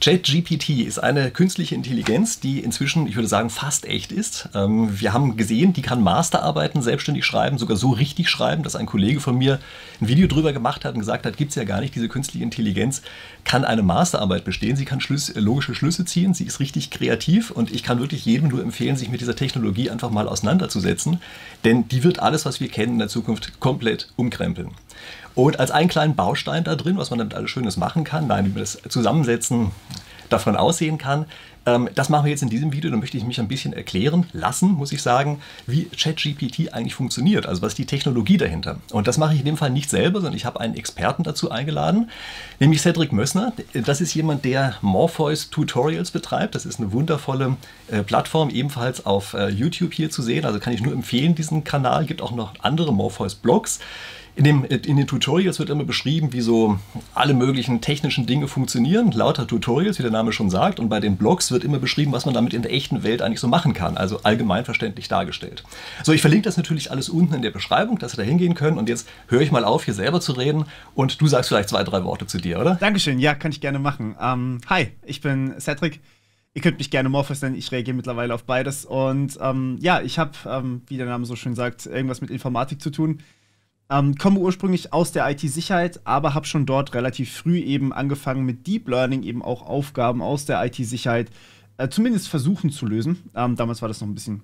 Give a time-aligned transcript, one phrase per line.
[0.00, 4.48] ChatGPT ist eine künstliche Intelligenz, die inzwischen, ich würde sagen, fast echt ist.
[4.54, 8.86] Ähm, wir haben gesehen, die kann Masterarbeiten selbstständig schreiben, sogar so richtig schreiben, dass ein
[8.86, 9.58] Kollege von mir
[10.00, 12.42] ein Video drüber gemacht hat und gesagt hat, gibt es ja gar nicht, diese künstliche
[12.42, 13.02] Intelligenz
[13.44, 17.70] kann eine Masterarbeit bestehen, sie kann Schlüsse, logische Schlüsse ziehen, sie ist richtig kreativ und
[17.70, 21.20] ich kann wirklich jedem nur empfehlen, sich mit dieser Technologie einfach mal auseinanderzusetzen,
[21.66, 24.70] denn die wird alles, was wir kennen, in der Zukunft komplett umkrempeln.
[25.34, 28.46] Und als einen kleinen Baustein da drin, was man damit alles Schönes machen kann, nein,
[28.46, 29.70] wie man das Zusammensetzen
[30.28, 31.26] davon aussehen kann,
[31.66, 32.90] ähm, das machen wir jetzt in diesem Video.
[32.90, 37.46] Da möchte ich mich ein bisschen erklären lassen, muss ich sagen, wie ChatGPT eigentlich funktioniert.
[37.46, 38.78] Also was ist die Technologie dahinter?
[38.92, 41.50] Und das mache ich in dem Fall nicht selber, sondern ich habe einen Experten dazu
[41.50, 42.10] eingeladen,
[42.58, 43.52] nämlich Cedric Mössner.
[43.74, 46.54] Das ist jemand, der Morpheus Tutorials betreibt.
[46.54, 47.56] Das ist eine wundervolle
[47.90, 50.44] äh, Plattform, ebenfalls auf äh, YouTube hier zu sehen.
[50.44, 52.02] Also kann ich nur empfehlen, diesen Kanal.
[52.02, 53.80] Es Gibt auch noch andere Morpheus Blogs.
[54.36, 56.78] In, dem, in den Tutorials wird immer beschrieben, wie so
[57.14, 59.10] alle möglichen technischen Dinge funktionieren.
[59.10, 60.80] Lauter Tutorials, wie der Name schon sagt.
[60.80, 63.40] Und bei den Blogs wird immer beschrieben, was man damit in der echten Welt eigentlich
[63.40, 63.96] so machen kann.
[63.96, 65.64] Also allgemein verständlich dargestellt.
[66.04, 68.78] So, ich verlinke das natürlich alles unten in der Beschreibung, dass Sie da hingehen können.
[68.78, 70.64] Und jetzt höre ich mal auf, hier selber zu reden.
[70.94, 72.76] Und du sagst vielleicht zwei, drei Worte zu dir, oder?
[72.76, 73.18] Dankeschön.
[73.18, 74.16] Ja, kann ich gerne machen.
[74.20, 76.00] Ähm, hi, ich bin Cedric.
[76.52, 78.84] Ihr könnt mich gerne Morphos nennen, ich reagiere mittlerweile auf beides.
[78.84, 82.82] Und ähm, ja, ich habe, ähm, wie der Name so schön sagt, irgendwas mit Informatik
[82.82, 83.20] zu tun.
[83.90, 88.66] Ähm, komme ursprünglich aus der IT-Sicherheit, aber habe schon dort relativ früh eben angefangen mit
[88.66, 91.30] Deep Learning eben auch Aufgaben aus der IT-Sicherheit
[91.76, 93.30] äh, zumindest versuchen zu lösen.
[93.34, 94.42] Ähm, damals war das noch ein bisschen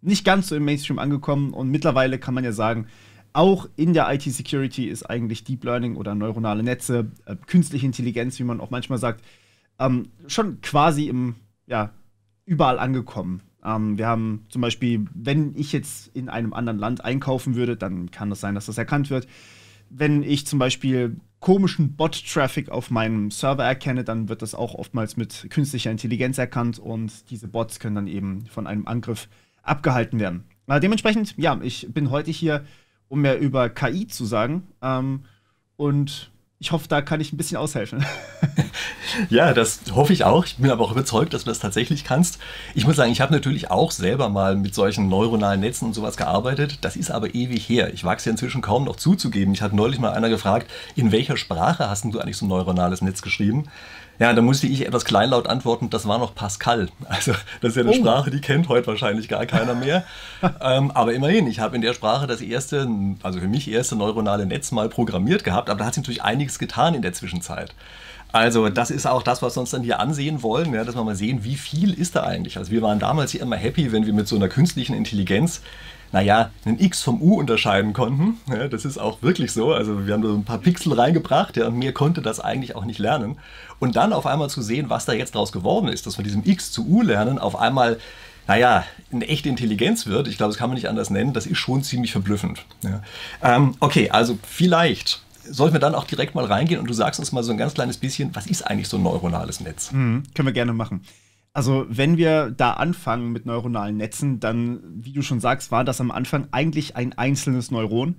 [0.00, 2.86] nicht ganz so im Mainstream angekommen und mittlerweile kann man ja sagen,
[3.32, 8.44] auch in der IT-Security ist eigentlich Deep Learning oder neuronale Netze, äh, künstliche Intelligenz, wie
[8.44, 9.22] man auch manchmal sagt,
[9.78, 11.34] ähm, schon quasi im,
[11.66, 11.90] ja,
[12.46, 13.42] überall angekommen.
[13.66, 18.10] Ähm, wir haben zum Beispiel, wenn ich jetzt in einem anderen Land einkaufen würde, dann
[18.10, 19.26] kann das sein, dass das erkannt wird.
[19.90, 25.16] Wenn ich zum Beispiel komischen Bot-Traffic auf meinem Server erkenne, dann wird das auch oftmals
[25.16, 29.28] mit künstlicher Intelligenz erkannt und diese Bots können dann eben von einem Angriff
[29.62, 30.44] abgehalten werden.
[30.68, 32.64] Äh, dementsprechend, ja, ich bin heute hier,
[33.08, 34.68] um mehr über KI zu sagen.
[34.82, 35.24] Ähm,
[35.76, 38.04] und ich hoffe, da kann ich ein bisschen aushelfen.
[39.28, 40.46] ja, das hoffe ich auch.
[40.46, 42.38] Ich bin aber auch überzeugt, dass du das tatsächlich kannst.
[42.74, 46.16] Ich muss sagen, ich habe natürlich auch selber mal mit solchen neuronalen Netzen und sowas
[46.16, 46.78] gearbeitet.
[46.80, 47.92] Das ist aber ewig her.
[47.92, 49.52] Ich wage es ja inzwischen kaum noch zuzugeben.
[49.52, 53.02] Ich hatte neulich mal einer gefragt, in welcher Sprache hast du eigentlich so ein neuronales
[53.02, 53.68] Netz geschrieben?
[54.18, 56.88] Ja, da musste ich etwas kleinlaut antworten, das war noch Pascal.
[57.08, 57.94] Also das ist ja eine oh.
[57.94, 60.04] Sprache, die kennt heute wahrscheinlich gar keiner mehr.
[60.60, 62.88] ähm, aber immerhin, ich habe in der Sprache das erste,
[63.22, 66.58] also für mich erste neuronale Netz mal programmiert gehabt, aber da hat sich natürlich einiges
[66.58, 67.74] getan in der Zwischenzeit.
[68.32, 71.04] Also das ist auch das, was wir uns dann hier ansehen wollen, ja, dass wir
[71.04, 72.58] mal sehen, wie viel ist da eigentlich.
[72.58, 75.62] Also wir waren damals hier immer happy, wenn wir mit so einer künstlichen Intelligenz
[76.16, 78.38] naja, einen X vom U unterscheiden konnten.
[78.48, 79.74] Ja, das ist auch wirklich so.
[79.74, 82.74] Also wir haben da so ein paar Pixel reingebracht ja, und mir konnte das eigentlich
[82.74, 83.36] auch nicht lernen.
[83.80, 86.42] Und dann auf einmal zu sehen, was da jetzt draus geworden ist, dass von diesem
[86.42, 87.98] X zu U lernen auf einmal
[88.48, 91.58] naja, eine echte Intelligenz wird, ich glaube, das kann man nicht anders nennen, das ist
[91.58, 92.64] schon ziemlich verblüffend.
[92.82, 93.02] Ja.
[93.42, 97.32] Ähm, okay, also vielleicht sollten wir dann auch direkt mal reingehen und du sagst uns
[97.32, 99.92] mal so ein ganz kleines bisschen, was ist eigentlich so ein neuronales Netz?
[99.92, 101.02] Mhm, können wir gerne machen.
[101.56, 106.02] Also, wenn wir da anfangen mit neuronalen Netzen, dann, wie du schon sagst, war das
[106.02, 108.16] am Anfang eigentlich ein einzelnes Neuron,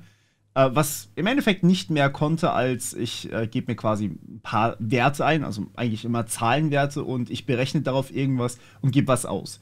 [0.56, 4.76] äh, was im Endeffekt nicht mehr konnte, als ich äh, gebe mir quasi ein paar
[4.80, 9.60] Werte ein, also eigentlich immer Zahlenwerte und ich berechne darauf irgendwas und gebe was aus.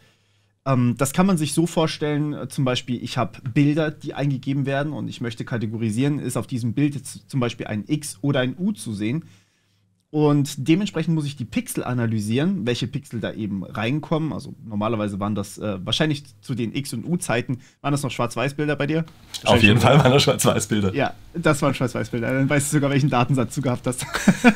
[0.65, 4.65] Ähm, das kann man sich so vorstellen, äh, zum Beispiel, ich habe Bilder, die eingegeben
[4.65, 8.39] werden und ich möchte kategorisieren, ist auf diesem Bild jetzt zum Beispiel ein X oder
[8.39, 9.25] ein U zu sehen
[10.15, 14.31] und dementsprechend muss ich die Pixel analysieren, welche Pixel da eben reinkommen.
[14.31, 18.77] Also normalerweise waren das äh, wahrscheinlich zu den X- und U-Zeiten, waren das noch Schwarz-Weiß-Bilder
[18.77, 19.03] bei dir?
[19.43, 20.95] Auf jeden Fall waren das Schwarz-Weiß-Bilder.
[20.95, 22.31] Ja, das waren Schwarz-Weiß-Bilder.
[22.31, 24.05] Dann weißt du sogar, welchen Datensatz du gehabt hast.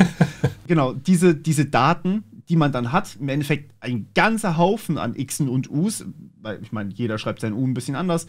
[0.68, 5.50] genau, diese, diese Daten, die man dann hat, im Endeffekt ein ganzer Haufen an Xen
[5.50, 6.06] und Us,
[6.42, 8.28] weil ich meine, jeder schreibt sein U ein bisschen anders,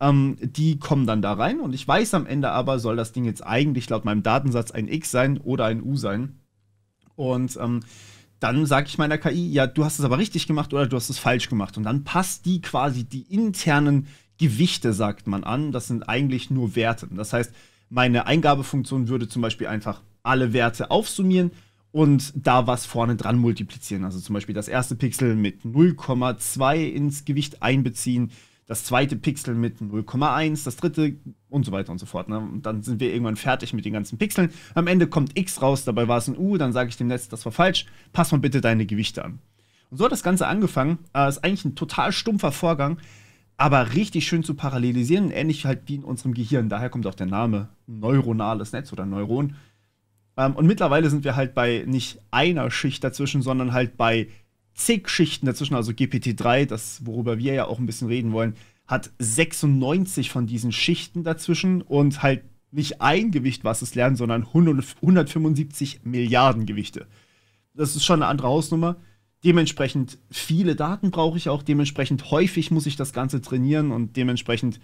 [0.00, 3.26] ähm, die kommen dann da rein und ich weiß am Ende aber, soll das Ding
[3.26, 6.38] jetzt eigentlich laut meinem Datensatz ein X sein oder ein U sein.
[7.16, 7.80] Und ähm,
[8.40, 11.10] dann sage ich meiner KI, ja, du hast es aber richtig gemacht oder du hast
[11.10, 11.76] es falsch gemacht.
[11.76, 15.70] Und dann passt die quasi die internen Gewichte, sagt man an.
[15.72, 17.08] Das sind eigentlich nur Werte.
[17.10, 17.52] Das heißt,
[17.88, 21.52] meine Eingabefunktion würde zum Beispiel einfach alle Werte aufsummieren
[21.92, 24.04] und da was vorne dran multiplizieren.
[24.04, 28.32] Also zum Beispiel das erste Pixel mit 0,2 ins Gewicht einbeziehen,
[28.66, 31.16] das zweite Pixel mit 0,1, das dritte
[31.48, 32.28] und so weiter und so fort.
[32.28, 32.38] Ne?
[32.38, 34.50] Und dann sind wir irgendwann fertig mit den ganzen Pixeln.
[34.74, 37.28] Am Ende kommt X raus, dabei war es ein U, dann sage ich dem Netz,
[37.28, 39.40] das war falsch, pass mal bitte deine Gewichte an.
[39.90, 40.98] Und so hat das Ganze angefangen.
[41.14, 42.98] Äh, ist eigentlich ein total stumpfer Vorgang,
[43.58, 46.68] aber richtig schön zu parallelisieren, ähnlich halt wie in unserem Gehirn.
[46.68, 49.56] Daher kommt auch der Name neuronales Netz oder Neuron.
[50.36, 54.28] Ähm, und mittlerweile sind wir halt bei nicht einer Schicht dazwischen, sondern halt bei
[54.74, 55.74] zig Schichten dazwischen.
[55.74, 58.54] Also GPT-3, das, worüber wir ja auch ein bisschen reden wollen,
[58.86, 64.44] hat 96 von diesen Schichten dazwischen und halt nicht ein Gewicht, was es lernt, sondern
[64.44, 67.06] 100, 175 Milliarden Gewichte.
[67.74, 68.96] Das ist schon eine andere Hausnummer.
[69.44, 74.80] Dementsprechend viele Daten brauche ich auch, dementsprechend häufig muss ich das Ganze trainieren und dementsprechend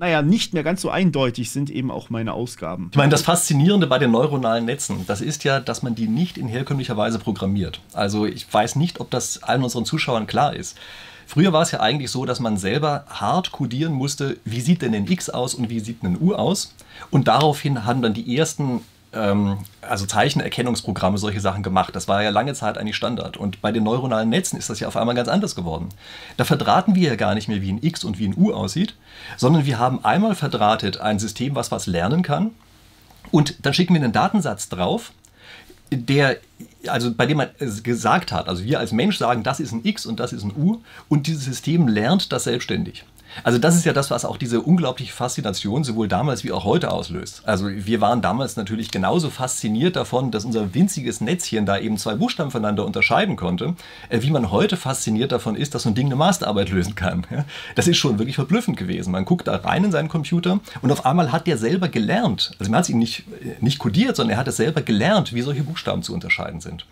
[0.00, 2.88] naja, nicht mehr ganz so eindeutig sind eben auch meine Ausgaben.
[2.90, 6.38] Ich meine, das Faszinierende bei den neuronalen Netzen, das ist ja, dass man die nicht
[6.38, 7.80] in herkömmlicher Weise programmiert.
[7.92, 10.78] Also ich weiß nicht, ob das allen unseren Zuschauern klar ist.
[11.26, 14.94] Früher war es ja eigentlich so, dass man selber hart kodieren musste, wie sieht denn
[14.94, 16.74] ein X aus und wie sieht ein U aus.
[17.10, 18.80] Und daraufhin haben dann die ersten
[19.12, 21.94] ähm, also Zeichenerkennungsprogramme solche Sachen gemacht.
[21.96, 23.36] Das war ja lange Zeit eigentlich Standard.
[23.36, 25.88] Und bei den neuronalen Netzen ist das ja auf einmal ganz anders geworden.
[26.36, 28.94] Da verdrahten wir ja gar nicht mehr, wie ein X und wie ein U aussieht,
[29.36, 32.52] sondern wir haben einmal verdrahtet ein System, was was lernen kann.
[33.30, 35.12] Und dann schicken wir einen Datensatz drauf,
[35.92, 36.36] der,
[36.86, 37.48] also bei dem man
[37.82, 40.54] gesagt hat, also wir als Mensch sagen, das ist ein X und das ist ein
[40.56, 43.04] U und dieses System lernt das selbstständig.
[43.44, 46.90] Also das ist ja das, was auch diese unglaubliche Faszination sowohl damals wie auch heute
[46.90, 47.42] auslöst.
[47.44, 52.14] Also wir waren damals natürlich genauso fasziniert davon, dass unser winziges Netzchen da eben zwei
[52.14, 53.74] Buchstaben voneinander unterscheiden konnte,
[54.08, 57.26] äh, wie man heute fasziniert davon ist, dass so ein Ding eine Masterarbeit lösen kann.
[57.76, 59.12] Das ist schon wirklich verblüffend gewesen.
[59.12, 62.70] Man guckt da rein in seinen Computer und auf einmal hat der selber gelernt, also
[62.70, 65.42] man hat es ihm nicht, äh, nicht kodiert, sondern er hat es selber gelernt, wie
[65.42, 66.84] solche Buchstaben zu unterscheiden sind.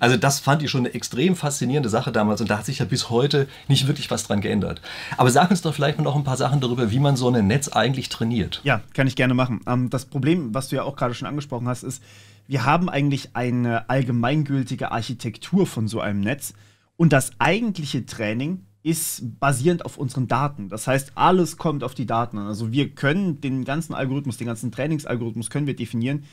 [0.00, 2.84] Also das fand ich schon eine extrem faszinierende Sache damals und da hat sich ja
[2.84, 4.80] bis heute nicht wirklich was dran geändert.
[5.16, 7.46] Aber sag uns doch vielleicht, vielleicht noch ein paar Sachen darüber, wie man so ein
[7.46, 8.60] Netz eigentlich trainiert.
[8.64, 9.60] Ja, kann ich gerne machen.
[9.66, 12.02] Ähm, das Problem, was du ja auch gerade schon angesprochen hast, ist,
[12.48, 16.54] wir haben eigentlich eine allgemeingültige Architektur von so einem Netz
[16.96, 20.68] und das eigentliche Training ist basierend auf unseren Daten.
[20.68, 22.46] Das heißt, alles kommt auf die Daten an.
[22.46, 26.24] Also wir können den ganzen Algorithmus, den ganzen Trainingsalgorithmus können wir definieren,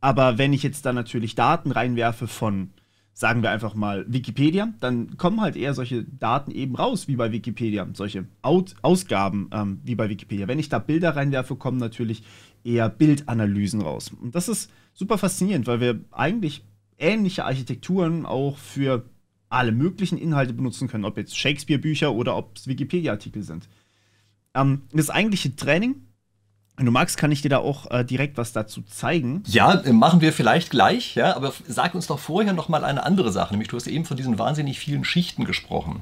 [0.00, 2.70] aber wenn ich jetzt da natürlich Daten reinwerfe von
[3.18, 7.32] sagen wir einfach mal Wikipedia, dann kommen halt eher solche Daten eben raus wie bei
[7.32, 10.46] Wikipedia, solche Out Ausgaben ähm, wie bei Wikipedia.
[10.46, 12.22] Wenn ich da Bilder reinwerfe, kommen natürlich
[12.62, 14.12] eher Bildanalysen raus.
[14.22, 16.62] Und das ist super faszinierend, weil wir eigentlich
[16.96, 19.04] ähnliche Architekturen auch für
[19.48, 23.68] alle möglichen Inhalte benutzen können, ob jetzt Shakespeare-Bücher oder ob es Wikipedia-Artikel sind.
[24.54, 25.96] Ähm, das eigentliche Training
[26.78, 29.42] wenn du magst, kann ich dir da auch äh, direkt was dazu zeigen.
[29.46, 33.04] Ja, äh, machen wir vielleicht gleich, ja, aber sag uns doch vorher noch mal eine
[33.04, 36.00] andere Sache, nämlich du hast eben von diesen wahnsinnig vielen Schichten gesprochen.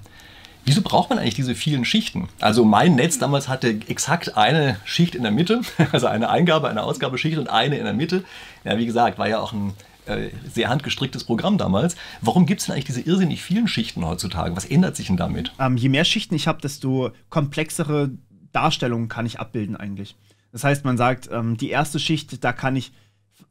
[0.66, 2.28] Wieso braucht man eigentlich diese vielen Schichten?
[2.40, 5.62] Also mein Netz damals hatte exakt eine Schicht in der Mitte,
[5.92, 8.24] also eine Eingabe, eine Ausgabeschicht und eine in der Mitte.
[8.64, 9.72] Ja, wie gesagt, war ja auch ein
[10.06, 11.96] äh, sehr handgestricktes Programm damals.
[12.20, 14.54] Warum gibt es denn eigentlich diese irrsinnig vielen Schichten heutzutage?
[14.56, 15.52] Was ändert sich denn damit?
[15.58, 18.10] Ähm, je mehr Schichten ich habe, desto komplexere
[18.52, 20.16] Darstellungen kann ich abbilden eigentlich.
[20.52, 22.92] Das heißt, man sagt, ähm, die erste Schicht, da kann ich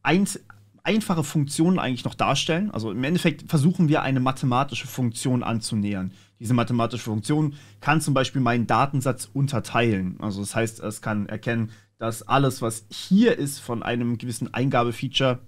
[0.01, 0.39] eins,
[0.83, 2.71] einfache Funktionen eigentlich noch darstellen.
[2.71, 6.12] Also im Endeffekt versuchen wir eine mathematische Funktion anzunähern.
[6.39, 10.18] Diese mathematische Funktion kann zum Beispiel meinen Datensatz unterteilen.
[10.19, 15.39] Also das heißt, es kann erkennen, dass alles, was hier ist von einem gewissen Eingabefeature,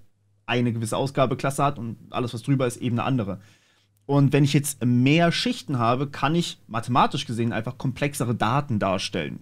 [0.45, 3.39] eine gewisse Ausgabeklasse hat und alles, was drüber ist, eben eine andere.
[4.05, 9.41] Und wenn ich jetzt mehr Schichten habe, kann ich mathematisch gesehen einfach komplexere Daten darstellen.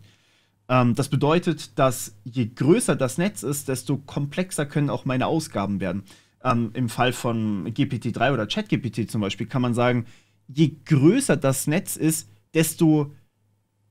[0.68, 5.80] Ähm, das bedeutet, dass je größer das Netz ist, desto komplexer können auch meine Ausgaben
[5.80, 6.04] werden.
[6.44, 10.06] Ähm, Im Fall von GPT-3 oder ChatGPT zum Beispiel kann man sagen,
[10.48, 13.12] je größer das Netz ist, desto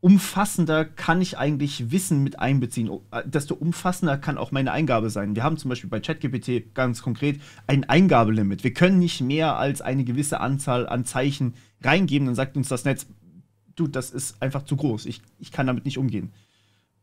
[0.00, 5.34] umfassender kann ich eigentlich Wissen mit einbeziehen, äh, desto umfassender kann auch meine Eingabe sein.
[5.34, 8.64] Wir haben zum Beispiel bei ChatGPT ganz konkret ein Eingabelimit.
[8.64, 12.84] Wir können nicht mehr als eine gewisse Anzahl an Zeichen reingeben, dann sagt uns das
[12.84, 13.06] Netz,
[13.76, 16.32] du, das ist einfach zu groß, ich, ich kann damit nicht umgehen.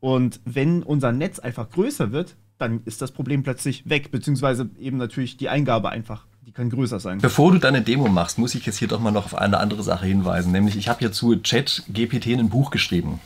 [0.01, 4.97] Und wenn unser Netz einfach größer wird, dann ist das Problem plötzlich weg, beziehungsweise eben
[4.97, 7.19] natürlich die Eingabe einfach, die kann größer sein.
[7.19, 9.83] Bevor du deine Demo machst, muss ich jetzt hier doch mal noch auf eine andere
[9.83, 13.19] Sache hinweisen, nämlich ich habe hier zu Chat GPT ein Buch geschrieben.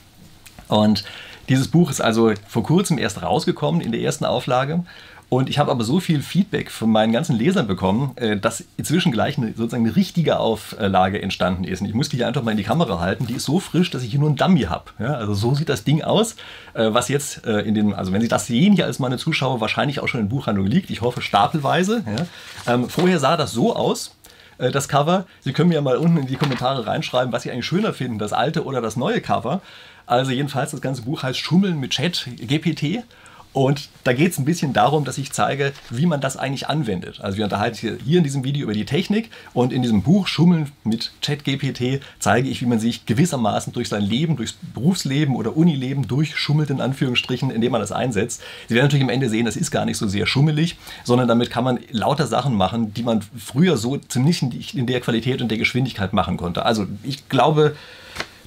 [0.67, 1.05] Und
[1.48, 4.84] dieses Buch ist also vor kurzem erst rausgekommen in der ersten Auflage
[5.29, 9.12] und ich habe aber so viel Feedback von meinen ganzen Lesern bekommen, äh, dass inzwischen
[9.12, 11.82] gleich eine, sozusagen eine richtige Auflage entstanden ist.
[11.82, 13.25] Und ich muss die einfach mal in die Kamera halten.
[13.25, 14.91] Die ist so frisch, dass ich hier nur ein Dummy habe.
[15.00, 16.36] Ja, also so sieht das Ding aus,
[16.74, 19.62] äh, was jetzt äh, in den, also wenn Sie das sehen hier als meine Zuschauer,
[19.62, 20.91] wahrscheinlich auch schon in Buchhandlung liegt.
[20.91, 22.03] Ich hoffe stapelweise.
[22.05, 22.74] Ja.
[22.74, 24.15] Ähm, vorher sah das so aus
[24.58, 25.25] das Cover.
[25.41, 28.20] Sie können mir ja mal unten in die Kommentare reinschreiben, was Sie eigentlich schöner finden,
[28.20, 29.60] das alte oder das neue Cover.
[30.05, 33.03] Also jedenfalls, das ganze Buch heißt Schummeln mit Chat GPT
[33.55, 37.21] Und da geht es ein bisschen darum, dass ich zeige, wie man das eigentlich anwendet.
[37.21, 40.27] Also wir unterhalten hier, hier in diesem Video über die Technik und in diesem Buch
[40.27, 45.55] Schummeln mit ChatGPT zeige ich, wie man sich gewissermaßen durch sein Leben, durchs Berufsleben oder
[45.55, 48.41] Unileben durchschummelt, in Anführungsstrichen, indem man das einsetzt.
[48.67, 51.50] Sie werden natürlich am Ende sehen, das ist gar nicht so sehr schummelig, sondern damit
[51.50, 55.57] kann man lauter Sachen machen, die man früher so ziemlich in der Qualität und der
[55.57, 56.65] Geschwindigkeit machen konnte.
[56.65, 57.77] Also ich glaube,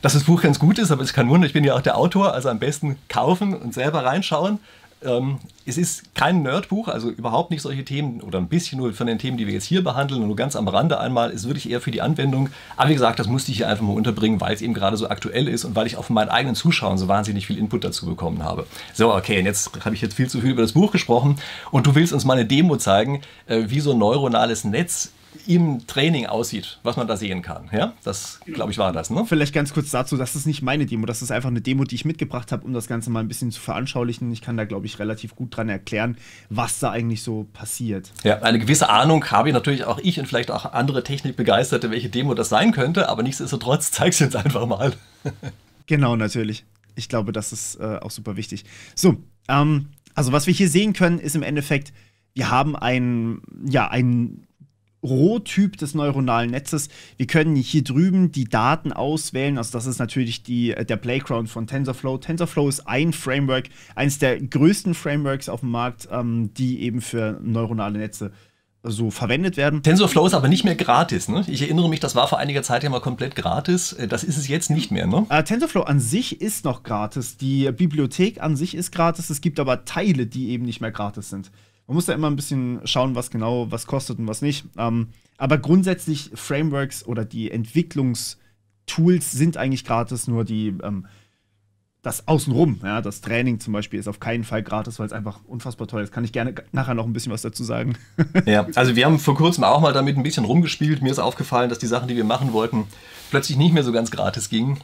[0.03, 1.81] dass das Buch ganz gut ist, aber es ist kein Wunder, ich bin ja auch
[1.81, 4.61] der Autor, also am besten kaufen und selber reinschauen.
[5.05, 9.07] Ähm, es ist kein Nerdbuch, also überhaupt nicht solche Themen oder ein bisschen nur von
[9.07, 11.81] den Themen, die wir jetzt hier behandeln, nur ganz am Rande einmal, ist wirklich eher
[11.81, 12.49] für die Anwendung.
[12.77, 15.09] Aber wie gesagt, das musste ich hier einfach mal unterbringen, weil es eben gerade so
[15.09, 18.07] aktuell ist und weil ich auch von meinen eigenen Zuschauern so wahnsinnig viel Input dazu
[18.07, 18.67] bekommen habe.
[18.95, 21.37] So, okay, und jetzt habe ich jetzt viel zu viel über das Buch gesprochen
[21.71, 25.13] und du willst uns mal eine Demo zeigen, äh, wie so ein neuronales Netz
[25.47, 27.69] im Training aussieht, was man da sehen kann.
[27.73, 29.11] Ja, das glaube ich war das.
[29.11, 29.25] Ne?
[29.27, 31.95] Vielleicht ganz kurz dazu, das ist nicht meine Demo, das ist einfach eine Demo, die
[31.95, 34.31] ich mitgebracht habe, um das Ganze mal ein bisschen zu veranschaulichen.
[34.33, 36.17] Ich kann da glaube ich relativ gut dran erklären,
[36.51, 38.13] was da eigentlich so passiert.
[38.25, 42.09] Ja, eine gewisse Ahnung habe ich natürlich auch ich und vielleicht auch andere Technikbegeisterte, welche
[42.09, 44.95] Demo das sein könnte, aber nichtsdestotrotz zeig es jetzt einfach mal.
[45.87, 46.65] genau, natürlich.
[46.95, 48.65] Ich glaube, das ist äh, auch super wichtig.
[48.95, 49.17] So,
[49.49, 51.93] ähm, also was wir hier sehen können, ist im Endeffekt,
[52.35, 54.48] wir haben ein, ja, ein
[55.09, 56.89] Rohtyp des neuronalen Netzes.
[57.17, 59.59] Wir können hier drüben die Daten auswählen.
[59.59, 62.19] Also das ist natürlich die, äh, der Playground von TensorFlow.
[62.19, 67.41] TensorFlow ist ein Framework, eines der größten Frameworks auf dem Markt, ähm, die eben für
[67.43, 68.33] neuronale Netze
[68.85, 69.83] so verwendet werden.
[69.83, 71.29] TensorFlow ist aber nicht mehr gratis.
[71.29, 71.45] Ne?
[71.49, 73.93] Ich erinnere mich, das war vor einiger Zeit ja mal komplett gratis.
[73.93, 75.07] Äh, das ist es jetzt nicht mehr.
[75.07, 75.27] Ne?
[75.31, 77.37] Uh, TensorFlow an sich ist noch gratis.
[77.37, 79.31] Die Bibliothek an sich ist gratis.
[79.31, 81.51] Es gibt aber Teile, die eben nicht mehr gratis sind.
[81.89, 84.67] Man muss da immer ein bisschen schauen, was genau was kostet und was nicht.
[84.77, 91.07] Ähm, aber grundsätzlich Frameworks oder die Entwicklungstools sind eigentlich gratis, nur die ähm,
[92.03, 95.41] das Außenrum, ja, das Training zum Beispiel ist auf keinen Fall gratis, weil es einfach
[95.47, 96.13] unfassbar teuer ist.
[96.13, 97.97] Kann ich gerne nachher noch ein bisschen was dazu sagen.
[98.47, 101.03] ja, also wir haben vor kurzem auch mal damit ein bisschen rumgespielt.
[101.03, 102.85] Mir ist aufgefallen, dass die Sachen, die wir machen wollten,
[103.31, 104.79] plötzlich nicht mehr so ganz gratis gingen.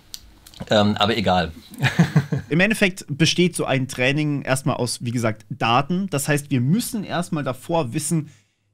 [0.70, 1.52] Ähm, aber egal.
[2.48, 6.08] Im Endeffekt besteht so ein Training erstmal aus, wie gesagt, Daten.
[6.10, 8.30] Das heißt, wir müssen erstmal davor wissen,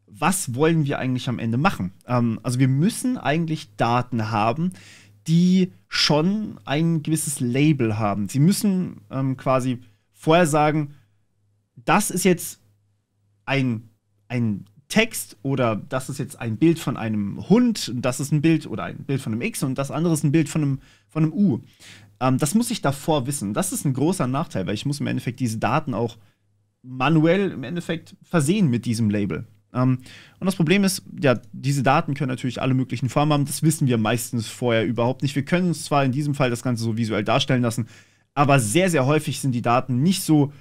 [0.06, 1.92] was wollen wir eigentlich am Ende machen.
[2.06, 4.72] Ähm, also wir müssen eigentlich Daten haben,
[5.26, 8.28] die schon ein gewisses Label haben.
[8.28, 9.80] Sie müssen ähm, quasi
[10.12, 10.94] vorher sagen,
[11.76, 12.60] das ist jetzt
[13.46, 13.88] ein,
[14.28, 18.42] ein Text oder das ist jetzt ein Bild von einem Hund und das ist ein
[18.42, 20.78] Bild oder ein Bild von einem X und das andere ist ein Bild von einem,
[21.08, 21.60] von einem U.
[22.20, 23.54] Ähm, das muss ich davor wissen.
[23.54, 26.18] Das ist ein großer Nachteil, weil ich muss im Endeffekt diese Daten auch
[26.82, 29.46] manuell im Endeffekt versehen mit diesem Label.
[29.72, 29.98] Ähm,
[30.38, 33.44] und das Problem ist, ja, diese Daten können natürlich alle möglichen Formen haben.
[33.46, 35.36] Das wissen wir meistens vorher überhaupt nicht.
[35.36, 37.86] Wir können uns zwar in diesem Fall das Ganze so visuell darstellen lassen,
[38.34, 40.52] aber sehr, sehr häufig sind die Daten nicht so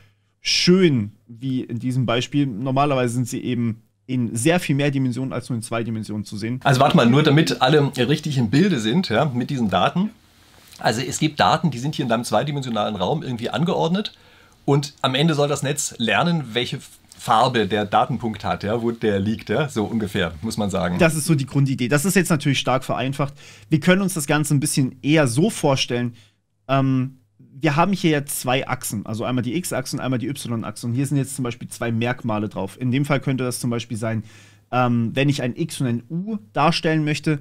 [0.41, 2.45] schön wie in diesem Beispiel.
[2.45, 6.35] Normalerweise sind sie eben in sehr viel mehr Dimensionen als nur in zwei Dimensionen zu
[6.35, 6.59] sehen.
[6.63, 10.09] Also warte mal, nur damit alle richtig im Bilde sind, ja, mit diesen Daten.
[10.79, 14.17] Also es gibt Daten, die sind hier in deinem zweidimensionalen Raum irgendwie angeordnet
[14.65, 16.79] und am Ende soll das Netz lernen, welche
[17.19, 20.97] Farbe der Datenpunkt hat, ja, wo der liegt, ja, so ungefähr, muss man sagen.
[20.97, 21.87] Das ist so die Grundidee.
[21.87, 23.35] Das ist jetzt natürlich stark vereinfacht.
[23.69, 26.15] Wir können uns das Ganze ein bisschen eher so vorstellen,
[26.67, 27.18] ähm,
[27.51, 30.87] wir haben hier jetzt zwei Achsen, also einmal die X-Achse und einmal die Y-Achse.
[30.87, 32.79] Und hier sind jetzt zum Beispiel zwei Merkmale drauf.
[32.79, 34.23] In dem Fall könnte das zum Beispiel sein,
[34.71, 37.39] ähm, wenn ich ein X und ein U darstellen möchte,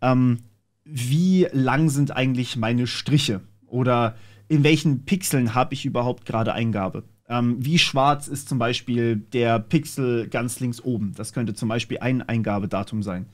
[0.00, 0.38] ähm,
[0.84, 3.40] wie lang sind eigentlich meine Striche?
[3.66, 4.16] Oder
[4.48, 7.04] in welchen Pixeln habe ich überhaupt gerade Eingabe?
[7.28, 11.12] Ähm, wie schwarz ist zum Beispiel der Pixel ganz links oben?
[11.14, 13.26] Das könnte zum Beispiel ein Eingabedatum sein.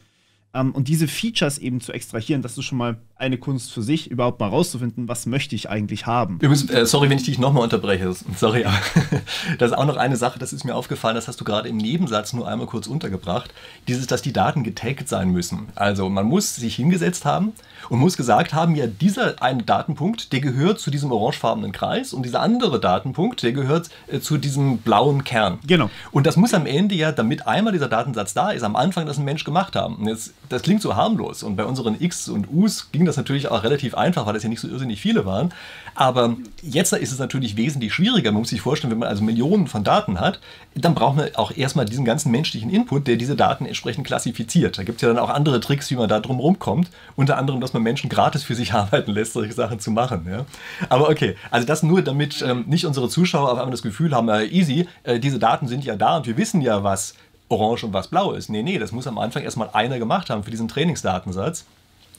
[0.55, 4.11] Ähm, und diese Features eben zu extrahieren, das ist schon mal eine Kunst für sich,
[4.11, 6.37] überhaupt mal rauszufinden, was möchte ich eigentlich haben.
[6.37, 8.15] Übrigens, äh, sorry, wenn ich dich nochmal unterbreche.
[8.37, 8.77] Sorry, aber
[9.59, 11.77] das ist auch noch eine Sache, das ist mir aufgefallen, das hast du gerade im
[11.77, 13.53] Nebensatz nur einmal kurz untergebracht.
[13.89, 15.69] Dieses, dass die Daten getaggt sein müssen.
[15.75, 17.53] Also man muss sich hingesetzt haben
[17.89, 22.25] und muss gesagt haben, ja, dieser eine Datenpunkt, der gehört zu diesem orangefarbenen Kreis und
[22.25, 25.59] dieser andere Datenpunkt, der gehört äh, zu diesem blauen Kern.
[25.67, 25.91] Genau.
[26.11, 29.19] Und das muss am Ende ja, damit einmal dieser Datensatz da ist, am Anfang das
[29.19, 29.97] ein Mensch gemacht haben.
[29.97, 33.49] Und jetzt, das klingt so harmlos und bei unseren X und Us ging das natürlich
[33.49, 35.53] auch relativ einfach, weil das ja nicht so irrsinnig viele waren.
[35.95, 38.33] Aber jetzt ist es natürlich wesentlich schwieriger.
[38.33, 40.41] Man muss sich vorstellen, wenn man also Millionen von Daten hat,
[40.75, 44.77] dann braucht man auch erstmal diesen ganzen menschlichen Input, der diese Daten entsprechend klassifiziert.
[44.79, 46.91] Da gibt es ja dann auch andere Tricks, wie man da drum rumkommt.
[47.17, 50.27] Unter anderem, dass man Menschen gratis für sich arbeiten lässt, solche Sachen zu machen.
[50.29, 50.45] Ja?
[50.89, 54.29] Aber okay, also das nur, damit ähm, nicht unsere Zuschauer auf einmal das Gefühl haben,
[54.29, 57.15] äh, easy, äh, diese Daten sind ja da und wir wissen ja, was
[57.55, 58.49] orange und was blau ist.
[58.49, 61.65] Nee, nee, das muss am Anfang erstmal einer gemacht haben für diesen Trainingsdatensatz.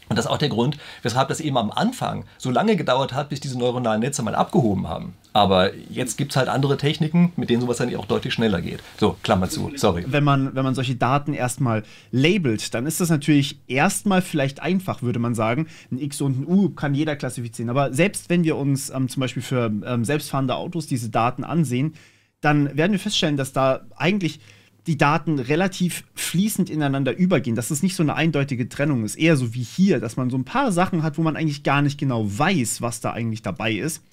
[0.08, 3.30] Und das ist auch der Grund, weshalb das eben am Anfang so lange gedauert hat,
[3.30, 5.16] bis diese neuronalen Netze mal abgehoben haben.
[5.34, 8.82] Aber jetzt gibt es halt andere Techniken, mit denen sowas dann auch deutlich schneller geht.
[9.00, 10.06] So, Klammer zu, sorry.
[10.08, 15.02] Wenn man, wenn man solche Daten erstmal labelt, dann ist das natürlich erstmal vielleicht einfach,
[15.02, 15.68] würde man sagen.
[15.92, 17.70] Ein X und ein U kann jeder klassifizieren.
[17.72, 21.96] Aber selbst wenn wir uns ähm, zum Beispiel für ähm, selbstfahrende Autos diese Daten ansehen,
[22.42, 24.40] dann werden wir feststellen, dass da eigentlich
[24.88, 29.16] die Daten relativ fließend ineinander übergehen, dass es nicht so eine eindeutige Trennung ist.
[29.16, 31.82] Eher so wie hier, dass man so ein paar Sachen hat, wo man eigentlich gar
[31.82, 34.04] nicht genau weiß, was da eigentlich dabei ist.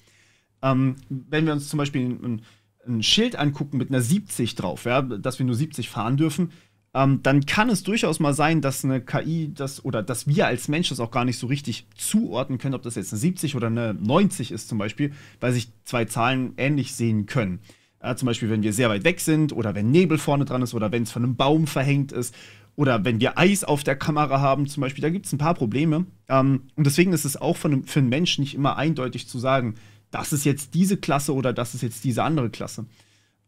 [0.63, 2.41] Ähm, wenn wir uns zum Beispiel ein,
[2.87, 6.51] ein, Schild angucken mit einer 70 drauf, ja, dass wir nur 70 fahren dürfen,
[6.95, 10.67] ähm, dann kann es durchaus mal sein, dass eine KI das oder dass wir als
[10.67, 13.67] Mensch das auch gar nicht so richtig zuordnen können, ob das jetzt eine 70 oder
[13.67, 17.59] eine 90 ist zum Beispiel, weil sich zwei Zahlen ähnlich sehen können.
[18.03, 20.73] Äh, zum Beispiel, wenn wir sehr weit weg sind oder wenn Nebel vorne dran ist
[20.73, 22.35] oder wenn es von einem Baum verhängt ist
[22.75, 25.53] oder wenn wir Eis auf der Kamera haben, zum Beispiel, da gibt es ein paar
[25.53, 26.05] Probleme.
[26.27, 29.75] Ähm, und deswegen ist es auch einem, für einen Menschen nicht immer eindeutig zu sagen,
[30.11, 32.85] das ist jetzt diese Klasse oder das ist jetzt diese andere Klasse.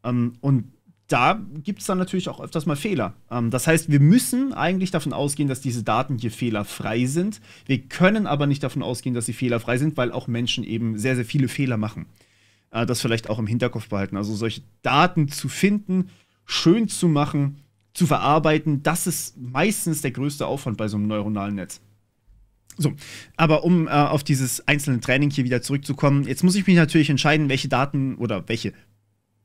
[0.06, 0.72] Ähm, und
[1.08, 3.14] da gibt es dann natürlich auch öfters mal Fehler.
[3.30, 7.42] Ähm, das heißt, wir müssen eigentlich davon ausgehen, dass diese Daten hier fehlerfrei sind.
[7.66, 11.18] Wir können aber nicht davon ausgehen, dass sie fehlerfrei sind, weil auch Menschen eben sehr,
[11.18, 12.06] sehr viele Fehler machen
[12.76, 14.18] äh, das vielleicht auch im Hinterkopf behalten.
[14.18, 16.10] Also solche Daten zu finden,
[16.46, 17.62] schön zu machen,
[17.94, 21.80] zu verarbeiten, das ist meistens der größte Aufwand bei so einem neuronalen Netz.
[22.78, 22.94] So,
[23.38, 27.10] aber um äh, auf dieses einzelne Training hier wieder zurückzukommen, jetzt muss ich mich natürlich
[27.10, 28.74] entscheiden, welche Daten oder welche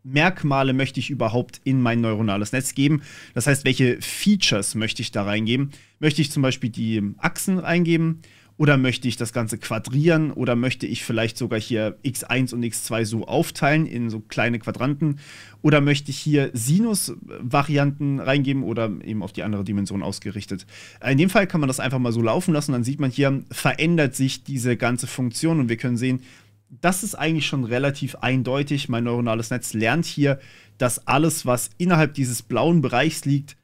[0.03, 3.03] Merkmale möchte ich überhaupt in mein neuronales Netz geben.
[3.35, 5.71] Das heißt, welche Features möchte ich da reingeben?
[6.01, 8.23] Möchte ich zum Beispiel die Achsen reingeben?
[8.61, 10.33] Oder möchte ich das Ganze quadrieren?
[10.33, 15.19] Oder möchte ich vielleicht sogar hier x1 und x2 so aufteilen in so kleine Quadranten?
[15.63, 20.67] Oder möchte ich hier Sinus-Varianten reingeben oder eben auf die andere Dimension ausgerichtet?
[21.03, 22.73] In dem Fall kann man das einfach mal so laufen lassen.
[22.73, 26.21] Dann sieht man hier, verändert sich diese ganze Funktion und wir können sehen,
[26.69, 28.91] das ist eigentlich schon relativ eindeutig.
[28.91, 30.39] Mein neuronales Netz lernt hier,
[30.77, 33.57] dass alles, was innerhalb dieses blauen Bereichs liegt,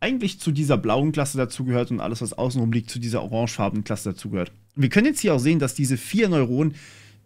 [0.00, 4.12] eigentlich zu dieser blauen Klasse dazugehört und alles, was außenrum liegt, zu dieser orangefarbenen Klasse
[4.12, 4.52] dazugehört.
[4.74, 6.74] Wir können jetzt hier auch sehen, dass diese vier Neuronen,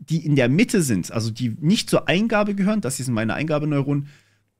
[0.00, 3.34] die in der Mitte sind, also die nicht zur Eingabe gehören, das hier sind meine
[3.34, 4.08] Eingabeneuronen,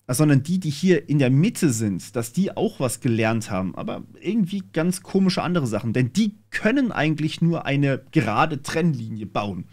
[0.07, 4.05] sondern die, die hier in der Mitte sind, dass die auch was gelernt haben, aber
[4.21, 9.65] irgendwie ganz komische andere Sachen, denn die können eigentlich nur eine gerade Trennlinie bauen.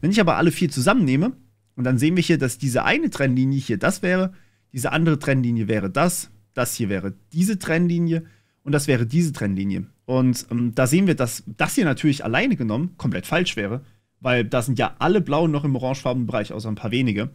[0.00, 1.32] Wenn ich aber alle vier zusammennehme,
[1.76, 4.32] und dann sehen wir hier, dass diese eine Trennlinie hier das wäre,
[4.72, 8.24] diese andere Trennlinie wäre das, das hier wäre diese Trennlinie
[8.62, 9.86] und das wäre diese Trennlinie.
[10.06, 13.84] Und ähm, da sehen wir, dass das hier natürlich alleine genommen komplett falsch wäre,
[14.20, 17.30] weil da sind ja alle blauen noch im orangefarbenen Bereich, außer ein paar wenige.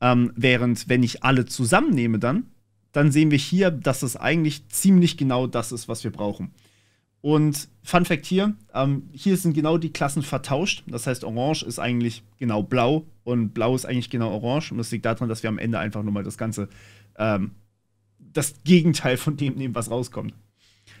[0.00, 2.46] Ähm, während, wenn ich alle zusammennehme, dann,
[2.92, 6.52] dann sehen wir hier, dass es eigentlich ziemlich genau das ist, was wir brauchen.
[7.20, 10.84] Und Fun Fact hier: ähm, hier sind genau die Klassen vertauscht.
[10.86, 14.72] Das heißt, Orange ist eigentlich genau blau und blau ist eigentlich genau orange.
[14.72, 16.68] Und das liegt daran, dass wir am Ende einfach nur mal das Ganze
[17.16, 17.52] ähm,
[18.38, 20.32] das Gegenteil von dem nehmen, was rauskommt.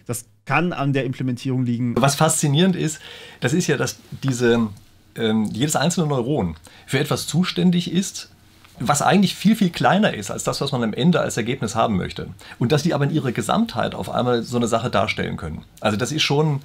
[0.06, 1.94] Das kann an der Implementierung liegen.
[1.96, 2.98] Was faszinierend ist,
[3.40, 4.68] das ist ja, dass diese,
[5.14, 8.30] ähm, jedes einzelne Neuron für etwas zuständig ist,
[8.80, 11.96] was eigentlich viel, viel kleiner ist als das, was man am Ende als Ergebnis haben
[11.96, 12.28] möchte.
[12.58, 15.62] Und dass die aber in ihrer Gesamtheit auf einmal so eine Sache darstellen können.
[15.80, 16.62] Also das ist schon,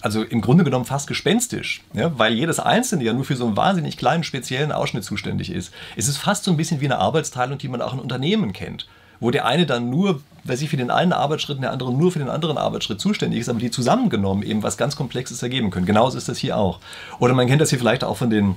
[0.00, 3.56] also im Grunde genommen fast gespenstisch, ja, weil jedes Einzelne ja nur für so einen
[3.56, 5.72] wahnsinnig kleinen speziellen Ausschnitt zuständig ist.
[5.96, 8.86] Es ist fast so ein bisschen wie eine Arbeitsteilung, die man auch in Unternehmen kennt
[9.20, 12.12] wo der eine dann nur, weiß ich, für den einen Arbeitsschritt und der andere nur
[12.12, 15.86] für den anderen Arbeitsschritt zuständig ist, aber die zusammengenommen eben was ganz Komplexes ergeben können.
[15.86, 16.80] Genauso ist das hier auch.
[17.18, 18.56] Oder man kennt das hier vielleicht auch von den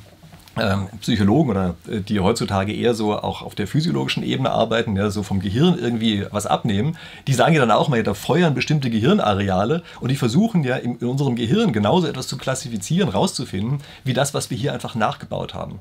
[0.59, 5.09] ähm, Psychologen oder äh, die heutzutage eher so auch auf der physiologischen Ebene arbeiten, ja,
[5.09, 8.89] so vom Gehirn irgendwie was abnehmen, die sagen ja dann auch mal, da feuern bestimmte
[8.89, 14.33] Gehirnareale und die versuchen ja in unserem Gehirn genauso etwas zu klassifizieren, rauszufinden, wie das,
[14.33, 15.79] was wir hier einfach nachgebaut haben.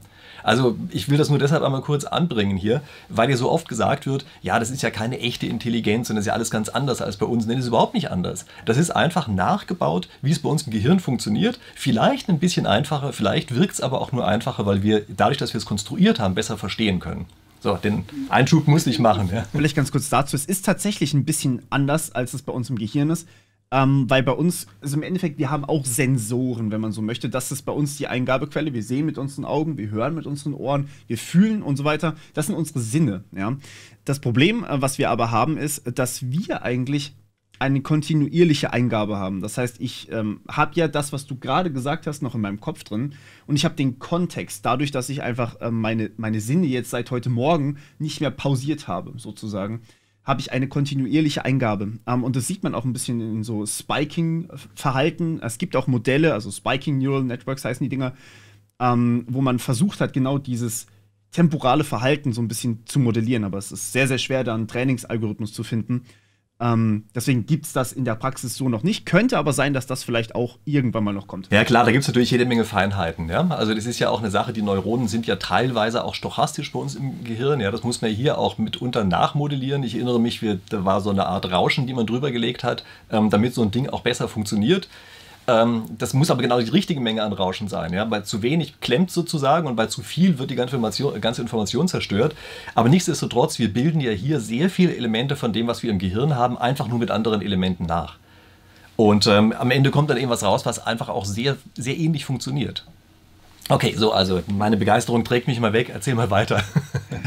[0.48, 2.80] Also ich will das nur deshalb einmal kurz anbringen hier,
[3.10, 6.22] weil ja so oft gesagt wird, ja, das ist ja keine echte Intelligenz und das
[6.22, 7.44] ist ja alles ganz anders als bei uns.
[7.44, 8.46] Nein, das ist überhaupt nicht anders.
[8.64, 11.60] Das ist einfach nachgebaut, wie es bei uns im Gehirn funktioniert.
[11.74, 15.52] Vielleicht ein bisschen einfacher, vielleicht wirkt es aber auch nur einfacher, weil wir dadurch, dass
[15.52, 17.26] wir es konstruiert haben, besser verstehen können.
[17.60, 19.28] So, den Einschub muss ich machen.
[19.30, 19.44] Ja.
[19.52, 20.34] Vielleicht ganz kurz dazu.
[20.34, 23.28] Es ist tatsächlich ein bisschen anders, als es bei uns im Gehirn ist.
[23.70, 27.28] Ähm, weil bei uns, also im Endeffekt, wir haben auch Sensoren, wenn man so möchte.
[27.28, 28.72] Das ist bei uns die Eingabequelle.
[28.72, 32.16] Wir sehen mit unseren Augen, wir hören mit unseren Ohren, wir fühlen und so weiter.
[32.32, 33.24] Das sind unsere Sinne.
[33.36, 33.56] Ja?
[34.04, 37.14] Das Problem, äh, was wir aber haben, ist, dass wir eigentlich
[37.58, 39.40] eine kontinuierliche Eingabe haben.
[39.40, 42.60] Das heißt, ich ähm, habe ja das, was du gerade gesagt hast, noch in meinem
[42.60, 43.14] Kopf drin
[43.46, 47.10] und ich habe den Kontext, dadurch, dass ich einfach äh, meine, meine Sinne jetzt seit
[47.10, 49.82] heute Morgen nicht mehr pausiert habe, sozusagen
[50.28, 51.94] habe ich eine kontinuierliche Eingabe.
[52.06, 55.40] Ähm, und das sieht man auch ein bisschen in so Spiking-Verhalten.
[55.42, 58.12] Es gibt auch Modelle, also Spiking Neural Networks heißen die Dinger,
[58.78, 60.86] ähm, wo man versucht hat, genau dieses
[61.30, 63.44] temporale Verhalten so ein bisschen zu modellieren.
[63.44, 66.02] Aber es ist sehr, sehr schwer, da einen Trainingsalgorithmus zu finden.
[66.60, 69.06] Ähm, deswegen gibt es das in der Praxis so noch nicht.
[69.06, 71.48] Könnte aber sein, dass das vielleicht auch irgendwann mal noch kommt.
[71.52, 73.28] Ja klar, da gibt es natürlich jede Menge Feinheiten.
[73.28, 73.46] Ja?
[73.48, 76.80] Also das ist ja auch eine Sache, die Neuronen sind ja teilweise auch stochastisch bei
[76.80, 77.60] uns im Gehirn.
[77.60, 77.70] Ja?
[77.70, 79.84] Das muss man hier auch mitunter nachmodellieren.
[79.84, 83.30] Ich erinnere mich, da war so eine Art Rauschen, die man drüber gelegt hat, ähm,
[83.30, 84.88] damit so ein Ding auch besser funktioniert.
[85.48, 87.92] Ähm, das muss aber genau die richtige Menge an Rauschen sein.
[87.94, 88.08] Ja?
[88.10, 91.88] Weil zu wenig klemmt sozusagen und bei zu viel wird die ganze Information, ganze Information
[91.88, 92.36] zerstört.
[92.74, 96.36] Aber nichtsdestotrotz, wir bilden ja hier sehr viele Elemente von dem, was wir im Gehirn
[96.36, 98.16] haben, einfach nur mit anderen Elementen nach.
[98.96, 102.84] Und ähm, am Ende kommt dann irgendwas raus, was einfach auch sehr, sehr ähnlich funktioniert.
[103.70, 105.90] Okay, so, also meine Begeisterung trägt mich mal weg.
[105.92, 106.62] Erzähl mal weiter.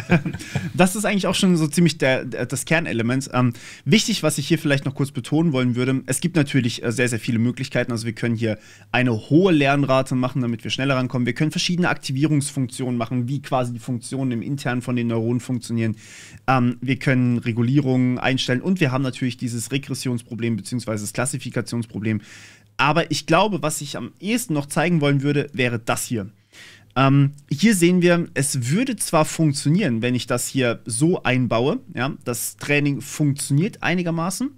[0.73, 3.29] das ist eigentlich auch schon so ziemlich der, der das Kernelement.
[3.33, 3.53] Ähm,
[3.85, 7.09] wichtig, was ich hier vielleicht noch kurz betonen wollen würde, es gibt natürlich äh, sehr,
[7.09, 7.91] sehr viele Möglichkeiten.
[7.91, 8.57] Also wir können hier
[8.91, 11.25] eine hohe Lernrate machen, damit wir schneller rankommen.
[11.25, 15.95] Wir können verschiedene Aktivierungsfunktionen machen, wie quasi die Funktionen im Internen von den Neuronen funktionieren.
[16.47, 20.91] Ähm, wir können Regulierungen einstellen und wir haben natürlich dieses Regressionsproblem bzw.
[20.91, 22.21] das Klassifikationsproblem.
[22.77, 26.29] Aber ich glaube, was ich am ehesten noch zeigen wollen würde, wäre das hier.
[26.95, 31.79] Ähm, hier sehen wir, es würde zwar funktionieren, wenn ich das hier so einbaue.
[31.93, 34.51] Ja, das Training funktioniert einigermaßen.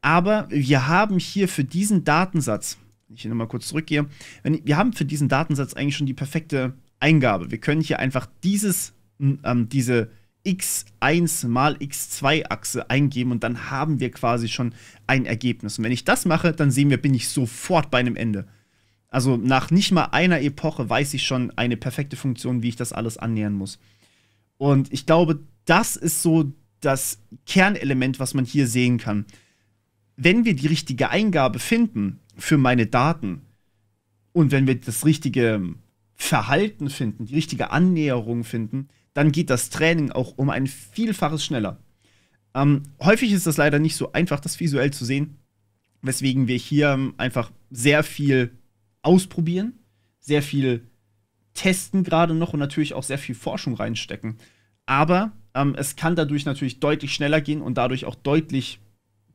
[0.00, 2.78] Aber wir haben hier für diesen Datensatz,
[3.08, 4.06] wenn ich hier nochmal kurz zurückgehe,
[4.42, 7.50] wenn, wir haben für diesen Datensatz eigentlich schon die perfekte Eingabe.
[7.50, 10.10] Wir können hier einfach dieses, ähm, diese
[10.46, 14.74] x1 mal x2 Achse eingeben und dann haben wir quasi schon
[15.06, 15.78] ein Ergebnis.
[15.78, 18.46] Und wenn ich das mache, dann sehen wir, bin ich sofort bei einem Ende.
[19.14, 22.92] Also nach nicht mal einer Epoche weiß ich schon eine perfekte Funktion, wie ich das
[22.92, 23.78] alles annähern muss.
[24.58, 29.24] Und ich glaube, das ist so das Kernelement, was man hier sehen kann.
[30.16, 33.42] Wenn wir die richtige Eingabe finden für meine Daten
[34.32, 35.62] und wenn wir das richtige
[36.16, 41.78] Verhalten finden, die richtige Annäherung finden, dann geht das Training auch um ein Vielfaches schneller.
[42.52, 45.38] Ähm, häufig ist das leider nicht so einfach, das visuell zu sehen,
[46.02, 48.50] weswegen wir hier einfach sehr viel
[49.04, 49.74] ausprobieren,
[50.20, 50.86] sehr viel
[51.54, 54.38] testen gerade noch und natürlich auch sehr viel Forschung reinstecken.
[54.86, 58.80] Aber ähm, es kann dadurch natürlich deutlich schneller gehen und dadurch auch deutlich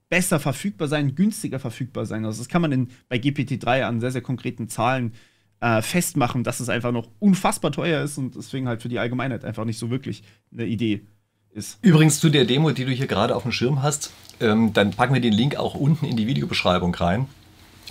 [0.09, 2.25] besser verfügbar sein, günstiger verfügbar sein.
[2.25, 5.13] Also das kann man in, bei GPT-3 an sehr, sehr konkreten Zahlen
[5.61, 9.45] äh, festmachen, dass es einfach noch unfassbar teuer ist und deswegen halt für die Allgemeinheit
[9.45, 11.01] einfach nicht so wirklich eine Idee
[11.51, 11.79] ist.
[11.81, 15.13] Übrigens zu der Demo, die du hier gerade auf dem Schirm hast, ähm, dann packen
[15.13, 17.27] wir den Link auch unten in die Videobeschreibung rein.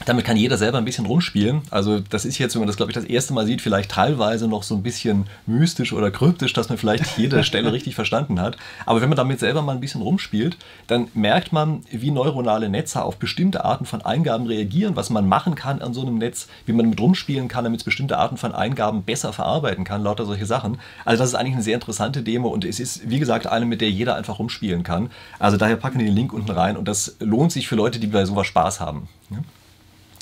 [0.06, 1.62] Damit kann jeder selber ein bisschen rumspielen.
[1.70, 4.46] Also das ist jetzt, wenn man das, glaube ich, das erste Mal sieht, vielleicht teilweise
[4.46, 8.56] noch so ein bisschen mystisch oder kryptisch, dass man vielleicht jede Stelle richtig verstanden hat.
[8.86, 10.56] Aber wenn man damit selber mal ein bisschen rumspielt,
[10.86, 15.54] dann merkt man, wie neuronale Netze auf bestimmte Arten von Eingaben reagieren, was man machen
[15.54, 18.54] kann an so einem Netz, wie man mit rumspielen kann, damit es bestimmte Arten von
[18.54, 20.78] Eingaben besser verarbeiten kann, lauter solche Sachen.
[21.04, 23.80] Also das ist eigentlich eine sehr interessante Demo und es ist, wie gesagt, eine, mit
[23.80, 25.10] der jeder einfach rumspielen kann.
[25.38, 28.06] Also daher packen wir den Link unten rein und das lohnt sich für Leute, die
[28.06, 29.08] bei sowas Spaß haben.
[29.30, 29.38] Ja?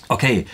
[0.09, 0.47] Okay.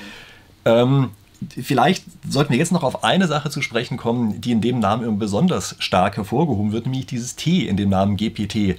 [0.64, 1.10] Ähm,
[1.48, 5.18] vielleicht sollten wir jetzt noch auf eine Sache zu sprechen kommen, die in dem Namen
[5.18, 8.78] besonders stark hervorgehoben wird, nämlich dieses T in dem Namen GPT.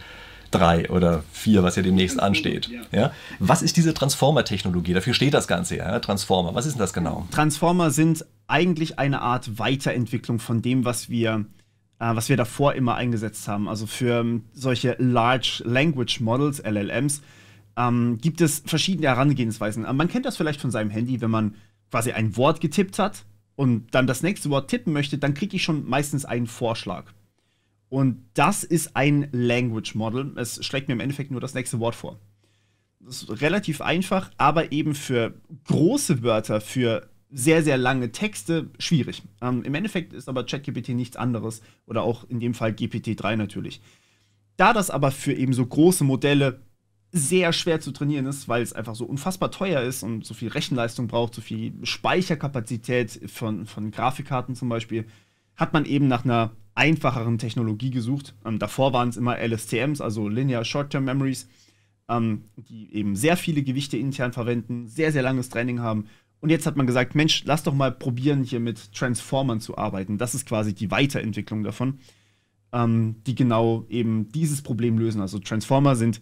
[0.54, 2.70] 3 oder 4, was ja demnächst ansteht.
[2.92, 3.12] Ja.
[3.40, 4.94] Was ist diese Transformer-Technologie?
[4.94, 6.00] Dafür steht das Ganze ja.
[6.00, 7.28] Transformer, was ist denn das genau?
[7.32, 11.46] Transformer sind eigentlich eine Art Weiterentwicklung von dem, was wir,
[12.00, 13.68] äh, was wir davor immer eingesetzt haben.
[13.68, 17.22] Also für ähm, solche Large Language Models, LLMs,
[17.78, 19.84] ähm, gibt es verschiedene Herangehensweisen.
[19.96, 21.56] Man kennt das vielleicht von seinem Handy, wenn man
[21.92, 25.64] quasi ein Wort getippt hat und dann das nächste Wort tippen möchte, dann kriege ich
[25.64, 27.12] schon meistens einen Vorschlag.
[27.90, 30.34] Und das ist ein Language Model.
[30.38, 32.18] Es schlägt mir im Endeffekt nur das nächste Wort vor.
[33.00, 39.24] Das ist relativ einfach, aber eben für große Wörter, für sehr, sehr lange Texte schwierig.
[39.42, 43.82] Ähm, Im Endeffekt ist aber ChatGPT nichts anderes oder auch in dem Fall GPT-3 natürlich.
[44.58, 46.62] Da das aber für eben so große Modelle
[47.16, 50.50] sehr schwer zu trainieren ist, weil es einfach so unfassbar teuer ist und so viel
[50.50, 55.06] Rechenleistung braucht, so viel Speicherkapazität von, von Grafikkarten zum Beispiel,
[55.56, 58.34] hat man eben nach einer einfacheren Technologie gesucht.
[58.44, 61.48] Ähm, davor waren es immer LSTMs, also Linear Short-Term Memories,
[62.10, 66.06] ähm, die eben sehr viele Gewichte intern verwenden, sehr, sehr langes Training haben.
[66.40, 70.18] Und jetzt hat man gesagt, Mensch, lass doch mal probieren, hier mit Transformern zu arbeiten.
[70.18, 72.00] Das ist quasi die Weiterentwicklung davon,
[72.72, 75.22] ähm, die genau eben dieses Problem lösen.
[75.22, 76.22] Also Transformer sind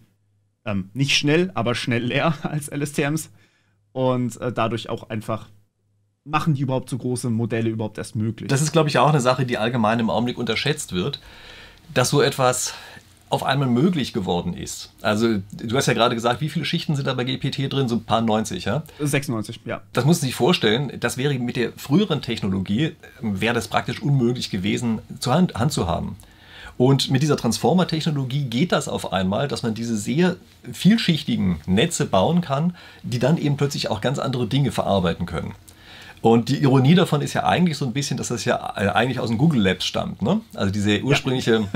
[0.65, 3.31] ähm, nicht schnell, aber schnell leer als LSTMs.
[3.93, 5.49] Und äh, dadurch auch einfach
[6.23, 8.47] machen die überhaupt so große Modelle überhaupt erst möglich.
[8.47, 11.19] Das ist, glaube ich, auch eine Sache, die allgemein im Augenblick unterschätzt wird,
[11.93, 12.73] dass so etwas
[13.31, 14.91] auf einmal möglich geworden ist.
[15.01, 17.87] Also du hast ja gerade gesagt, wie viele Schichten sind da bei GPT drin?
[17.87, 18.83] So ein paar 90, ja?
[18.99, 19.81] 96, ja.
[19.93, 24.49] Das muss man sich vorstellen, das wäre mit der früheren Technologie, wäre das praktisch unmöglich
[24.49, 26.17] gewesen, zur Hand, Hand zu haben.
[26.81, 30.37] Und mit dieser Transformer-Technologie geht das auf einmal, dass man diese sehr
[30.73, 35.53] vielschichtigen Netze bauen kann, die dann eben plötzlich auch ganz andere Dinge verarbeiten können.
[36.21, 39.19] Und die Ironie davon ist ja eigentlich so ein bisschen, dass das ja äh, eigentlich
[39.19, 40.23] aus dem Google Labs stammt.
[40.23, 40.41] Ne?
[40.55, 41.67] Also diese ursprüngliche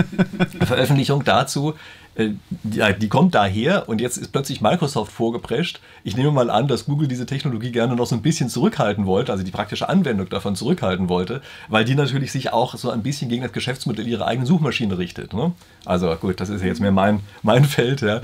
[0.59, 0.65] ja.
[0.65, 1.75] Veröffentlichung dazu,
[2.17, 5.81] die, die, kommt daher und jetzt ist plötzlich Microsoft vorgeprescht.
[6.03, 9.33] Ich nehme mal an, dass Google diese Technologie gerne noch so ein bisschen zurückhalten wollte,
[9.33, 13.27] also die praktische Anwendung davon zurückhalten wollte, weil die natürlich sich auch so ein bisschen
[13.27, 15.33] gegen das Geschäftsmodell ihrer eigenen Suchmaschine richtet.
[15.33, 15.51] Ne?
[15.83, 18.01] Also gut, das ist ja jetzt mehr mein, mein Feld.
[18.01, 18.21] Ja.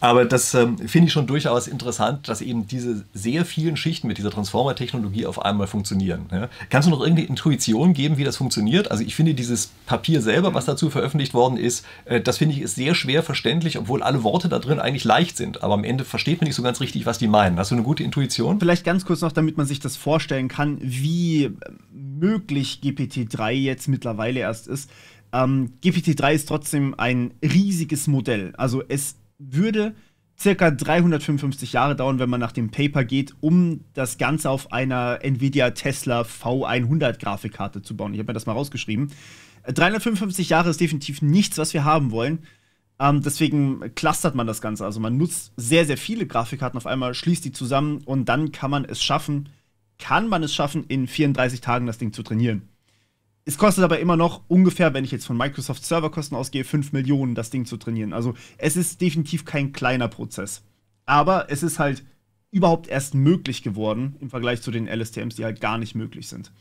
[0.00, 4.18] Aber das ähm, finde ich schon durchaus interessant, dass eben diese sehr vielen Schichten mit
[4.18, 6.26] dieser Transformer-Technologie auf einmal funktionieren.
[6.30, 6.48] Ja.
[6.68, 8.90] Kannst du noch irgendeine Intuition geben, wie das funktioniert?
[8.90, 12.60] Also ich finde dieses Papier selber, was dazu veröffentlicht worden ist, äh, das finde ich
[12.60, 15.62] ist sehr schwer schwer verständlich, obwohl alle Worte da drin eigentlich leicht sind.
[15.62, 17.58] Aber am Ende versteht man nicht so ganz richtig, was die meinen.
[17.58, 18.58] Hast du eine gute Intuition?
[18.58, 21.50] Vielleicht ganz kurz noch, damit man sich das vorstellen kann, wie
[21.92, 24.90] möglich GPT-3 jetzt mittlerweile erst ist.
[25.32, 28.52] Ähm, GPT-3 ist trotzdem ein riesiges Modell.
[28.56, 29.94] Also es würde
[30.38, 35.20] circa 355 Jahre dauern, wenn man nach dem Paper geht, um das Ganze auf einer
[35.22, 38.12] Nvidia Tesla V100 Grafikkarte zu bauen.
[38.12, 39.10] Ich habe mir das mal rausgeschrieben.
[39.66, 42.40] 355 Jahre ist definitiv nichts, was wir haben wollen.
[43.02, 44.84] Ähm, deswegen clustert man das Ganze.
[44.84, 48.70] Also man nutzt sehr, sehr viele Grafikkarten auf einmal, schließt die zusammen und dann kann
[48.70, 49.48] man es schaffen,
[49.98, 52.68] kann man es schaffen, in 34 Tagen das Ding zu trainieren.
[53.44, 57.34] Es kostet aber immer noch ungefähr, wenn ich jetzt von Microsoft Serverkosten ausgehe, 5 Millionen,
[57.34, 58.12] das Ding zu trainieren.
[58.12, 60.62] Also es ist definitiv kein kleiner Prozess.
[61.04, 62.04] Aber es ist halt
[62.52, 66.52] überhaupt erst möglich geworden im Vergleich zu den LSTMs, die halt gar nicht möglich sind.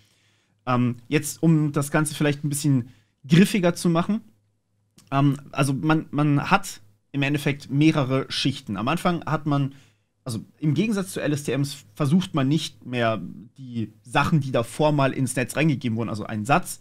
[0.66, 2.90] Ähm, jetzt, um das Ganze vielleicht ein bisschen
[3.28, 4.22] griffiger zu machen,
[5.12, 8.78] ähm, also man, man hat im Endeffekt mehrere Schichten.
[8.78, 9.76] Am Anfang hat man,
[10.24, 13.22] also im Gegensatz zu LSTMs, versucht man nicht mehr
[13.58, 16.80] die Sachen, die davor mal ins Netz reingegeben wurden, also ein Satz.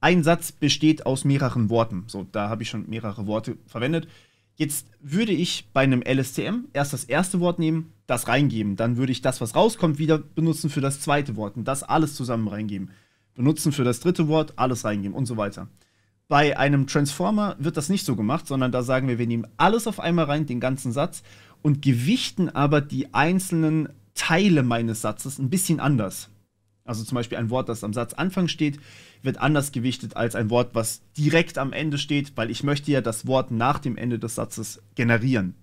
[0.00, 2.04] Ein Satz besteht aus mehreren Worten.
[2.08, 4.08] So, da habe ich schon mehrere Worte verwendet.
[4.56, 8.76] Jetzt würde ich bei einem LSTM erst das erste Wort nehmen, das reingeben.
[8.76, 12.14] Dann würde ich das, was rauskommt, wieder benutzen für das zweite Wort und das alles
[12.14, 12.90] zusammen reingeben.
[13.34, 15.68] Benutzen für das dritte Wort, alles reingeben und so weiter.
[16.32, 19.86] Bei einem Transformer wird das nicht so gemacht, sondern da sagen wir, wir nehmen alles
[19.86, 21.22] auf einmal rein, den ganzen Satz,
[21.60, 26.30] und gewichten aber die einzelnen Teile meines Satzes ein bisschen anders.
[26.86, 28.80] Also zum Beispiel ein Wort, das am Satzanfang steht,
[29.20, 33.02] wird anders gewichtet als ein Wort, was direkt am Ende steht, weil ich möchte ja
[33.02, 35.54] das Wort nach dem Ende des Satzes generieren.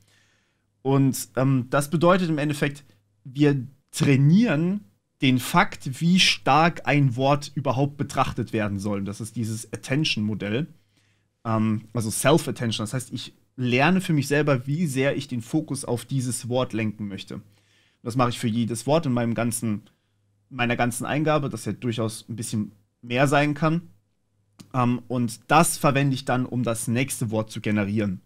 [0.84, 2.84] Und ähm, das bedeutet im Endeffekt,
[3.24, 4.82] wir trainieren
[5.22, 9.04] den Fakt, wie stark ein Wort überhaupt betrachtet werden soll.
[9.04, 10.68] Das ist dieses Attention-Modell.
[11.46, 12.84] Ähm, also Self-Attention.
[12.84, 16.74] Das heißt, ich lerne für mich selber, wie sehr ich den Fokus auf dieses Wort
[16.74, 17.42] lenken möchte.
[18.02, 19.84] Das mache ich für jedes Wort in meinem ganzen,
[20.50, 23.90] meiner ganzen Eingabe, das ja durchaus ein bisschen mehr sein kann.
[24.74, 28.22] Ähm, und das verwende ich dann, um das nächste Wort zu generieren.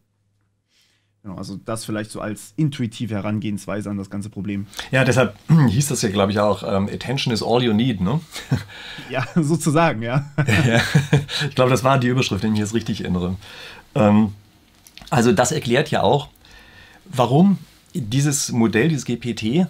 [1.23, 4.67] Genau, also das vielleicht so als intuitive Herangehensweise an das ganze Problem.
[4.91, 5.37] Ja, deshalb
[5.69, 8.19] hieß das ja, glaube ich, auch, ähm, Attention is all you need, ne?
[9.09, 10.25] ja, sozusagen, ja.
[10.37, 10.81] ja
[11.47, 13.37] ich glaube, das war die Überschrift, wenn ich mich jetzt richtig erinnere.
[13.95, 14.33] Ähm,
[15.09, 16.27] also das erklärt ja auch,
[17.05, 17.57] warum
[17.93, 19.67] dieses Modell, dieses GPT,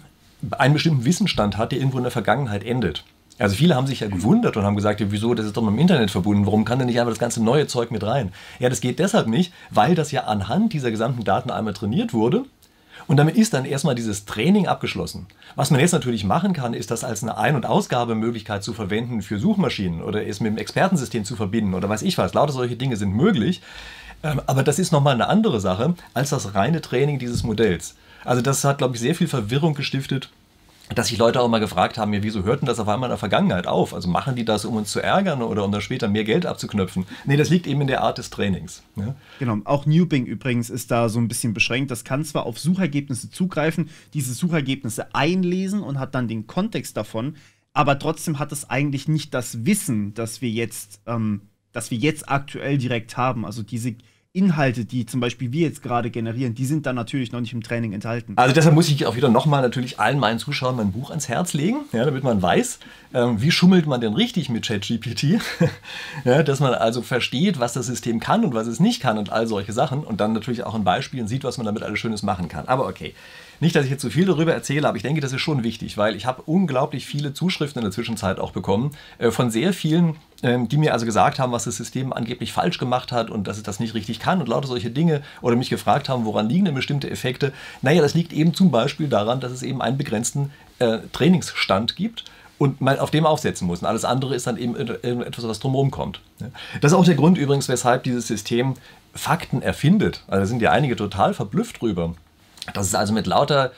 [0.58, 3.06] einen bestimmten Wissensstand hat, der irgendwo in der Vergangenheit endet.
[3.40, 5.74] Also viele haben sich ja gewundert und haben gesagt, ja, wieso, das ist doch mit
[5.74, 8.32] dem Internet verbunden, warum kann denn nicht einfach das ganze neue Zeug mit rein?
[8.60, 12.46] Ja, das geht deshalb nicht, weil das ja anhand dieser gesamten Daten einmal trainiert wurde
[13.08, 15.28] und damit ist dann erstmal dieses Training abgeschlossen.
[15.56, 19.22] Was man jetzt natürlich machen kann, ist das als eine Ein- und Ausgabemöglichkeit zu verwenden
[19.22, 22.34] für Suchmaschinen oder es mit dem Expertensystem zu verbinden oder weiß ich was.
[22.34, 23.62] Lauter solche Dinge sind möglich.
[24.24, 27.96] Ähm, aber das ist nochmal eine andere Sache als das reine Training dieses Modells.
[28.24, 30.30] Also das hat, glaube ich, sehr viel Verwirrung gestiftet
[30.94, 33.18] dass sich Leute auch mal gefragt haben, ja, wieso hörten das auf einmal in der
[33.18, 33.94] Vergangenheit auf?
[33.94, 37.06] Also machen die das, um uns zu ärgern oder um dann später mehr Geld abzuknöpfen?
[37.26, 38.84] Nee, das liegt eben in der Art des Trainings.
[38.96, 39.16] Ja?
[39.40, 41.92] Genau, auch Newbing übrigens ist da so ein bisschen beschränkt.
[41.92, 47.36] Das kann zwar auf Suchergebnisse zugreifen, diese Suchergebnisse einlesen und hat dann den Kontext davon,
[47.74, 52.30] aber trotzdem hat es eigentlich nicht das Wissen, das wir jetzt, ähm, das wir jetzt
[52.30, 53.46] aktuell direkt haben.
[53.46, 53.96] Also diese
[54.36, 57.62] Inhalte, die zum Beispiel wir jetzt gerade generieren, die sind dann natürlich noch nicht im
[57.62, 58.34] Training enthalten.
[58.36, 61.54] Also deshalb muss ich auch wieder nochmal natürlich allen meinen Zuschauern mein Buch ans Herz
[61.54, 62.80] legen, ja, damit man weiß,
[63.14, 65.40] ähm, wie schummelt man denn richtig mit ChatGPT.
[66.26, 69.32] ja, dass man also versteht, was das System kann und was es nicht kann und
[69.32, 72.24] all solche Sachen und dann natürlich auch in Beispielen sieht, was man damit alles Schönes
[72.24, 72.68] machen kann.
[72.68, 73.14] Aber okay.
[73.60, 75.64] Nicht, dass ich jetzt zu so viel darüber erzähle, aber ich denke, das ist schon
[75.64, 79.74] wichtig, weil ich habe unglaublich viele Zuschriften in der Zwischenzeit auch bekommen äh, von sehr
[79.74, 83.56] vielen, die mir also gesagt haben, was das System angeblich falsch gemacht hat und dass
[83.56, 86.66] es das nicht richtig kann und lauter solche Dinge oder mich gefragt haben, woran liegen
[86.66, 87.54] denn bestimmte Effekte.
[87.82, 92.26] Naja, das liegt eben zum Beispiel daran, dass es eben einen begrenzten äh, Trainingsstand gibt
[92.58, 93.80] und man auf dem aufsetzen muss.
[93.82, 96.20] Und alles andere ist dann eben etwas, was drumherum kommt.
[96.82, 98.76] Das ist auch der Grund übrigens, weshalb dieses System
[99.14, 100.24] Fakten erfindet.
[100.28, 102.16] Also da sind ja einige total verblüfft drüber.
[102.74, 103.72] Dass es also mit lauter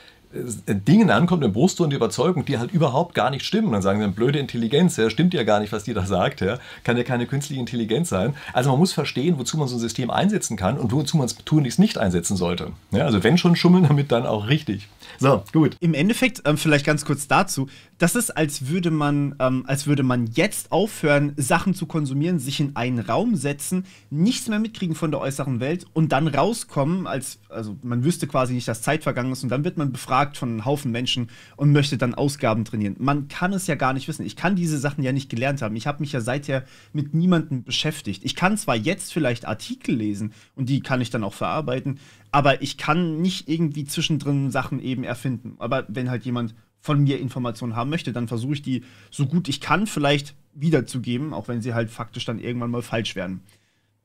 [0.67, 3.71] Dingen ankommt im Brust und die Überzeugung, die halt überhaupt gar nicht stimmen.
[3.71, 6.59] Dann sagen sie, blöde Intelligenz, ja, stimmt ja gar nicht, was die da sagt, ja.
[6.83, 8.35] kann ja keine künstliche Intelligenz sein.
[8.53, 11.35] Also man muss verstehen, wozu man so ein System einsetzen kann und wozu man es
[11.37, 12.71] tunlichst nicht einsetzen sollte.
[12.91, 14.87] Ja, also wenn schon schummeln, damit dann auch richtig.
[15.19, 15.77] So, gut.
[15.79, 20.03] Im Endeffekt, ähm, vielleicht ganz kurz dazu, das ist, als würde man, ähm, als würde
[20.03, 25.11] man jetzt aufhören, Sachen zu konsumieren, sich in einen Raum setzen, nichts mehr mitkriegen von
[25.11, 29.31] der äußeren Welt und dann rauskommen, als, also man wüsste quasi nicht, dass Zeit vergangen
[29.31, 32.95] ist und dann wird man befragt von einem Haufen Menschen und möchte dann Ausgaben trainieren.
[32.99, 34.25] Man kann es ja gar nicht wissen.
[34.25, 35.75] Ich kann diese Sachen ja nicht gelernt haben.
[35.75, 38.25] Ich habe mich ja seither mit niemandem beschäftigt.
[38.25, 41.99] Ich kann zwar jetzt vielleicht Artikel lesen und die kann ich dann auch verarbeiten,
[42.35, 45.55] aber ich kann nicht irgendwie zwischendrin Sachen eben erfinden.
[45.57, 49.47] Aber wenn halt jemand von mir Informationen haben möchte, dann versuche ich die so gut
[49.47, 53.39] ich kann vielleicht wiederzugeben, auch wenn sie halt faktisch dann irgendwann mal falsch werden.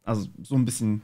[0.05, 1.03] Also so ein bisschen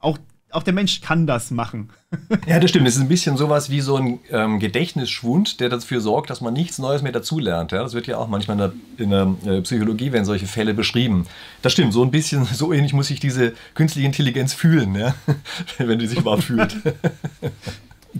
[0.00, 0.18] auch
[0.52, 1.90] auch der Mensch kann das machen.
[2.46, 2.86] ja, das stimmt.
[2.86, 6.54] Es ist ein bisschen sowas wie so ein ähm, Gedächtnisschwund, der dafür sorgt, dass man
[6.54, 7.72] nichts Neues mehr dazulernt.
[7.72, 7.82] Ja?
[7.82, 11.26] Das wird ja auch manchmal in der, in der äh, Psychologie, werden solche Fälle beschrieben.
[11.62, 15.14] Das stimmt, so ein bisschen, so ähnlich muss sich diese künstliche Intelligenz fühlen, ja?
[15.78, 16.76] wenn die sich wahr fühlt.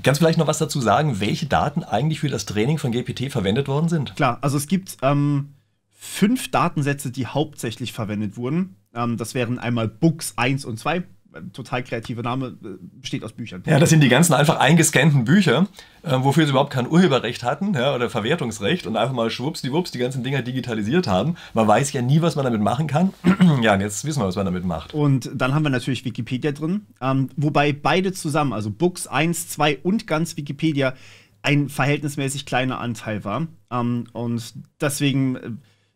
[0.03, 3.31] Kannst du vielleicht noch was dazu sagen, welche Daten eigentlich für das Training von GPT
[3.31, 4.15] verwendet worden sind?
[4.17, 5.55] Klar, also es gibt ähm,
[5.93, 8.77] fünf Datensätze, die hauptsächlich verwendet wurden.
[8.95, 11.05] Ähm, das wären einmal Books 1 und 2
[11.53, 12.69] total kreativer Name, äh,
[13.01, 13.63] besteht aus Büchern.
[13.67, 15.67] Ja, das sind die ganzen einfach eingescannten Bücher,
[16.03, 19.99] äh, wofür sie überhaupt kein Urheberrecht hatten ja, oder Verwertungsrecht und einfach mal schwuppsdiwupps die
[19.99, 21.37] ganzen Dinger digitalisiert haben.
[21.55, 23.13] Man weiß ja nie, was man damit machen kann.
[23.63, 24.95] ja, und jetzt wissen wir, was man damit macht.
[24.95, 29.79] Und dann haben wir natürlich Wikipedia drin, ähm, wobei beide zusammen, also Books 1, 2
[29.79, 30.95] und ganz Wikipedia,
[31.43, 33.47] ein verhältnismäßig kleiner Anteil war.
[33.71, 35.51] Ähm, und deswegen äh,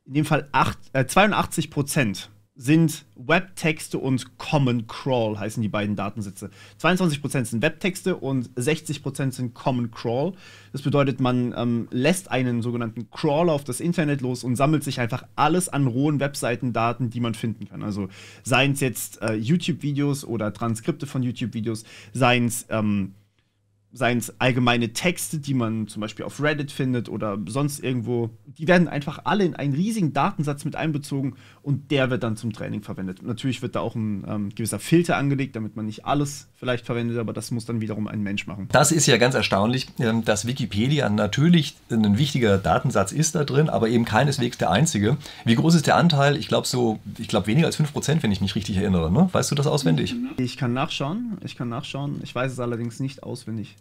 [0.07, 5.97] in dem Fall acht, äh, 82 Prozent sind Webtexte und Common Crawl, heißen die beiden
[5.97, 6.51] Datensätze.
[6.79, 10.35] 22% sind Webtexte und 60% sind Common Crawl.
[10.73, 15.01] Das bedeutet, man ähm, lässt einen sogenannten Crawler auf das Internet los und sammelt sich
[15.01, 17.83] einfach alles an rohen Webseitendaten, die man finden kann.
[17.83, 18.09] Also
[18.43, 23.15] seien es jetzt äh, YouTube-Videos oder Transkripte von YouTube-Videos, seien es ähm,
[23.93, 28.69] seien es allgemeine Texte, die man zum Beispiel auf Reddit findet oder sonst irgendwo, die
[28.69, 32.83] werden einfach alle in einen riesigen Datensatz mit einbezogen und der wird dann zum Training
[32.83, 33.23] verwendet.
[33.23, 37.19] Natürlich wird da auch ein ähm, gewisser Filter angelegt, damit man nicht alles vielleicht verwendet,
[37.19, 38.69] aber das muss dann wiederum ein Mensch machen.
[38.71, 43.69] Das ist ja ganz erstaunlich, ähm, dass Wikipedia natürlich ein wichtiger Datensatz ist da drin,
[43.69, 45.17] aber eben keineswegs der einzige.
[45.45, 46.37] Wie groß ist der Anteil?
[46.37, 49.11] Ich glaube so, ich glaube weniger als 5%, wenn ich mich richtig erinnere.
[49.11, 49.29] Ne?
[49.33, 50.15] Weißt du das auswendig?
[50.37, 52.21] Ich kann nachschauen, ich kann nachschauen.
[52.23, 53.77] Ich weiß es allerdings nicht auswendig.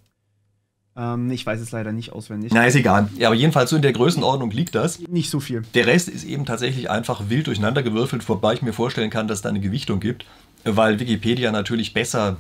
[1.00, 2.52] Ähm, ich weiß es leider nicht auswendig.
[2.54, 3.10] Na, ist egal.
[3.18, 5.00] Ja, aber jedenfalls so in der Größenordnung liegt das.
[5.08, 5.64] Nicht so viel.
[5.74, 9.40] Der Rest ist eben tatsächlich einfach wild durcheinander gewürfelt, wobei ich mir vorstellen kann, dass
[9.40, 10.26] es da eine Gewichtung gibt,
[10.66, 12.38] weil Wikipedia natürlich besser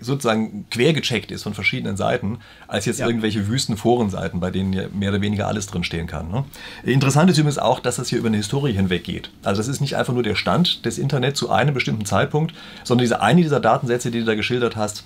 [0.00, 3.06] sozusagen quergecheckt ist von verschiedenen Seiten, als jetzt ja.
[3.06, 6.28] irgendwelche wüsten Forenseiten, bei denen ja mehr oder weniger alles drinstehen kann.
[6.28, 6.44] Ne?
[6.82, 9.30] Interessant ist übrigens auch, dass das hier über eine Historie hinweg geht.
[9.44, 13.04] Also das ist nicht einfach nur der Stand des Internets zu einem bestimmten Zeitpunkt, sondern
[13.04, 15.04] diese eine dieser Datensätze, die du da geschildert hast,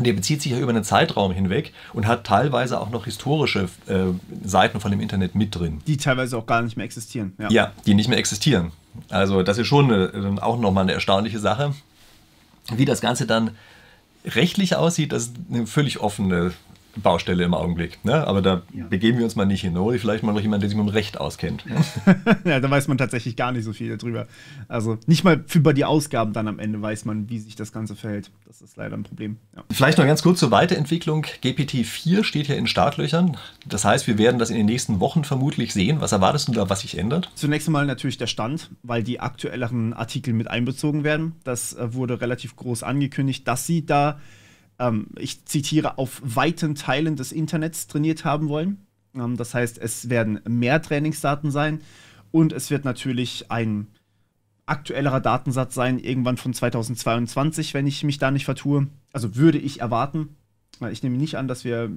[0.00, 4.06] der bezieht sich ja über einen Zeitraum hinweg und hat teilweise auch noch historische äh,
[4.44, 5.80] Seiten von dem Internet mit drin.
[5.86, 7.34] Die teilweise auch gar nicht mehr existieren.
[7.38, 8.72] Ja, ja die nicht mehr existieren.
[9.08, 11.74] Also das ist schon eine, auch nochmal eine erstaunliche Sache.
[12.74, 13.50] Wie das Ganze dann
[14.24, 16.52] rechtlich aussieht, das ist eine völlig offene
[16.96, 18.04] Baustelle im Augenblick.
[18.04, 18.26] Ne?
[18.26, 18.86] Aber da ja.
[18.86, 19.76] begeben wir uns mal nicht hin.
[19.76, 21.64] Oder vielleicht mal noch jemand, der sich mit dem Recht auskennt.
[22.44, 24.26] ja, da weiß man tatsächlich gar nicht so viel darüber.
[24.68, 27.96] Also nicht mal über die Ausgaben dann am Ende weiß man, wie sich das Ganze
[27.96, 28.30] verhält.
[28.46, 29.38] Das ist leider ein Problem.
[29.56, 29.64] Ja.
[29.70, 31.26] Vielleicht noch ganz kurz zur Weiterentwicklung.
[31.42, 33.36] GPT-4 steht ja in Startlöchern.
[33.66, 36.00] Das heißt, wir werden das in den nächsten Wochen vermutlich sehen.
[36.00, 37.30] Was erwartest du da, was sich ändert?
[37.34, 41.32] Zunächst einmal natürlich der Stand, weil die aktuelleren Artikel mit einbezogen werden.
[41.44, 44.20] Das äh, wurde relativ groß angekündigt, dass sie da
[44.78, 48.86] ähm, ich zitiere, auf weiten Teilen des Internets trainiert haben wollen.
[49.14, 51.80] Ähm, das heißt, es werden mehr Trainingsdaten sein
[52.30, 53.88] und es wird natürlich ein
[54.66, 58.86] aktuellerer Datensatz sein, irgendwann von 2022, wenn ich mich da nicht vertue.
[59.12, 60.36] Also würde ich erwarten.
[60.90, 61.90] Ich nehme nicht an, dass wir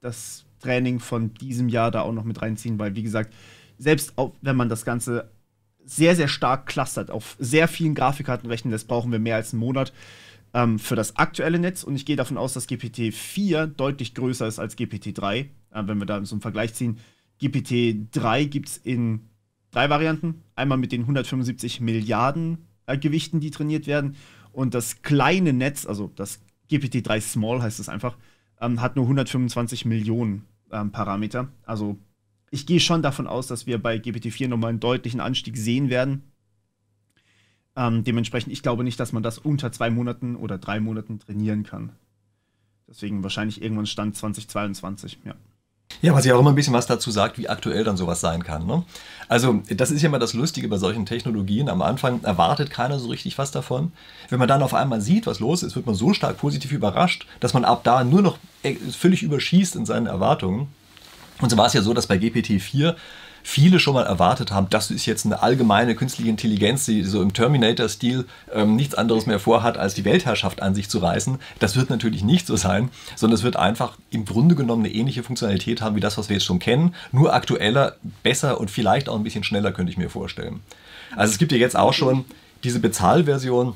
[0.00, 3.34] das Training von diesem Jahr da auch noch mit reinziehen, weil, wie gesagt,
[3.78, 5.30] selbst auch, wenn man das Ganze
[5.84, 9.60] sehr, sehr stark clustert, auf sehr vielen Grafikkarten rechnen lässt, brauchen wir mehr als einen
[9.60, 9.92] Monat
[10.54, 14.58] ähm, für das aktuelle Netz und ich gehe davon aus, dass GPT-4 deutlich größer ist
[14.58, 16.98] als GPT-3, äh, wenn wir da so einen Vergleich ziehen.
[17.40, 19.28] GPT-3 gibt es in
[19.70, 20.42] drei Varianten.
[20.54, 24.16] Einmal mit den 175 Milliarden äh, Gewichten, die trainiert werden.
[24.52, 26.40] Und das kleine Netz, also das
[26.70, 28.16] GPT-3 Small heißt es einfach,
[28.60, 31.48] ähm, hat nur 125 Millionen ähm, Parameter.
[31.64, 31.98] Also
[32.50, 36.31] ich gehe schon davon aus, dass wir bei GPT-4 nochmal einen deutlichen Anstieg sehen werden.
[37.76, 41.62] Ähm, dementsprechend, ich glaube nicht, dass man das unter zwei Monaten oder drei Monaten trainieren
[41.62, 41.92] kann.
[42.88, 45.34] Deswegen wahrscheinlich irgendwann Stand 2022, ja.
[46.00, 48.42] Ja, was ja auch immer ein bisschen was dazu sagt, wie aktuell dann sowas sein
[48.42, 48.66] kann.
[48.66, 48.82] Ne?
[49.28, 51.68] Also, das ist ja immer das Lustige bei solchen Technologien.
[51.68, 53.92] Am Anfang erwartet keiner so richtig was davon.
[54.28, 57.26] Wenn man dann auf einmal sieht, was los ist, wird man so stark positiv überrascht,
[57.40, 60.68] dass man ab da nur noch äh, völlig überschießt in seinen Erwartungen.
[61.40, 62.94] Und so war es ja so, dass bei GPT-4
[63.42, 67.32] viele schon mal erwartet haben, das ist jetzt eine allgemeine künstliche Intelligenz, die so im
[67.32, 71.38] Terminator-Stil ähm, nichts anderes mehr vorhat, als die Weltherrschaft an sich zu reißen.
[71.58, 75.22] Das wird natürlich nicht so sein, sondern es wird einfach im Grunde genommen eine ähnliche
[75.22, 79.16] Funktionalität haben wie das, was wir jetzt schon kennen, nur aktueller, besser und vielleicht auch
[79.16, 80.60] ein bisschen schneller, könnte ich mir vorstellen.
[81.16, 82.24] Also es gibt ja jetzt auch schon
[82.64, 83.74] diese Bezahlversion,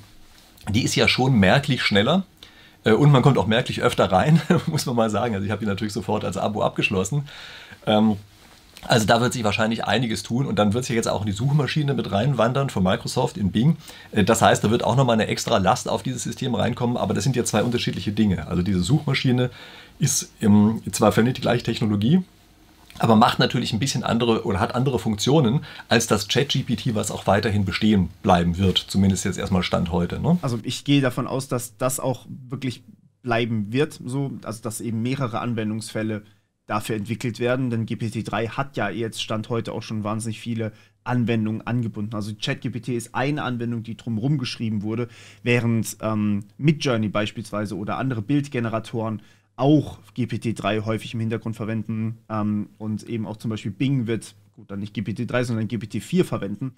[0.71, 2.25] die ist ja schon merklich schneller.
[2.85, 5.35] Äh, und man kommt auch merklich öfter rein, muss man mal sagen.
[5.35, 7.29] Also ich habe die natürlich sofort als Abo abgeschlossen.
[7.87, 8.17] Ähm,
[8.89, 11.33] also da wird sich wahrscheinlich einiges tun und dann wird sich jetzt auch in die
[11.33, 13.77] Suchmaschine mit reinwandern von Microsoft in Bing.
[14.13, 17.15] Äh, das heißt, da wird auch nochmal eine extra Last auf dieses System reinkommen, aber
[17.15, 18.49] das sind ja zwei unterschiedliche Dinge.
[18.49, 19.51] Also diese Suchmaschine
[19.99, 22.23] ist im, zwar verwendet die gleiche Technologie,
[22.99, 27.27] aber macht natürlich ein bisschen andere oder hat andere Funktionen als das ChatGPT, was auch
[27.27, 30.21] weiterhin bestehen bleiben wird, zumindest jetzt erstmal Stand heute.
[30.21, 30.39] Ne?
[30.43, 32.85] Also ich gehe davon aus, dass das auch wirklich
[33.23, 36.23] bleiben wird, so, also dass eben mehrere Anwendungsfälle
[36.67, 40.73] dafür entwickelt werden, denn GPT-3 hat ja jetzt Stand heute auch schon wahnsinnig viele
[41.05, 42.15] Anwendungen angebunden.
[42.15, 45.09] Also ChatGPT ist eine Anwendung, die drumherum geschrieben wurde,
[45.45, 49.23] während ähm, Midjourney beispielsweise oder andere Bildgeneratoren
[49.55, 54.71] auch GPT-3 häufig im Hintergrund verwenden ähm, und eben auch zum Beispiel Bing wird, gut,
[54.71, 56.75] dann nicht GPT-3, sondern GPT-4 verwenden.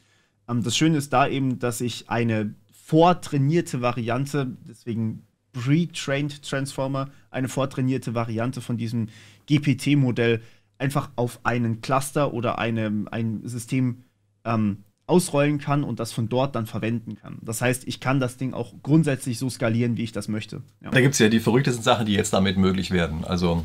[0.48, 5.24] Ähm, das Schöne ist da eben, dass ich eine vortrainierte Variante, deswegen
[5.58, 9.08] Pre-Trained Transformer, eine vortrainierte Variante von diesem
[9.46, 10.42] GPT-Modell
[10.78, 14.04] einfach auf einen Cluster oder eine, ein System
[14.44, 17.38] ähm, ausrollen kann und das von dort dann verwenden kann.
[17.40, 20.62] Das heißt, ich kann das Ding auch grundsätzlich so skalieren, wie ich das möchte.
[20.82, 20.90] Ja.
[20.90, 23.24] Da gibt es ja die verrücktesten Sachen, die jetzt damit möglich werden.
[23.24, 23.64] Also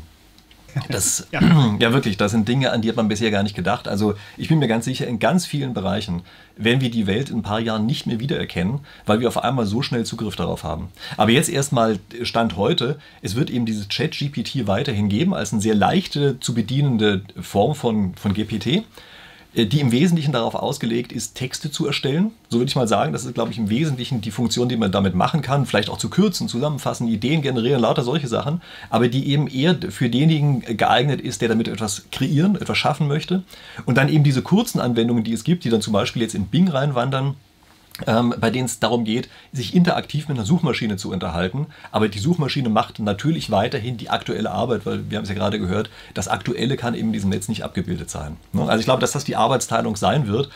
[0.88, 1.40] das, ja.
[1.78, 1.92] ja.
[1.92, 3.88] wirklich, das sind Dinge, an die hat man bisher gar nicht gedacht.
[3.88, 6.22] Also ich bin mir ganz sicher, in ganz vielen Bereichen
[6.56, 9.66] werden wir die Welt in ein paar Jahren nicht mehr wiedererkennen, weil wir auf einmal
[9.66, 10.88] so schnell Zugriff darauf haben.
[11.16, 15.74] Aber jetzt erstmal Stand heute, es wird eben dieses Chat-GPT weiterhin geben als eine sehr
[15.74, 18.84] leichte zu bedienende Form von, von GPT.
[19.54, 22.32] Äh, die im Wesentlichen darauf ausgelegt ist, Texte zu erstellen.
[22.48, 24.92] So würde ich mal sagen, das ist, glaube ich, im Wesentlichen die Funktion, die man
[24.92, 25.66] damit machen kann.
[25.66, 28.62] Vielleicht auch zu kürzen, zusammenfassen, Ideen generieren, lauter solche Sachen.
[28.90, 33.42] Aber die eben eher für denjenigen geeignet ist, der damit etwas kreieren, etwas schaffen möchte.
[33.86, 36.46] Und dann eben diese kurzen Anwendungen, die es gibt, die dann zum Beispiel jetzt in
[36.46, 37.36] Bing reinwandern
[38.06, 41.66] ähm, bei denen es darum geht, sich interaktiv mit einer Suchmaschine zu unterhalten.
[41.92, 45.60] Aber die Suchmaschine macht natürlich weiterhin die aktuelle Arbeit, weil wir haben es ja gerade
[45.60, 48.36] gehört, das Aktuelle kann eben in diesem Netz nicht abgebildet sein.
[48.52, 48.62] Ne?
[48.62, 50.50] Also ich glaube, dass das die Arbeitsteilung sein wird.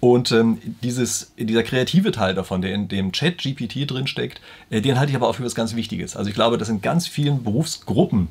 [0.00, 4.40] Und ähm, dieses, dieser kreative Teil davon, der in dem Chat GPT drinsteckt,
[4.70, 6.14] äh, den halte ich aber auch für was ganz Wichtiges.
[6.14, 8.28] Also ich glaube, das sind ganz vielen Berufsgruppen,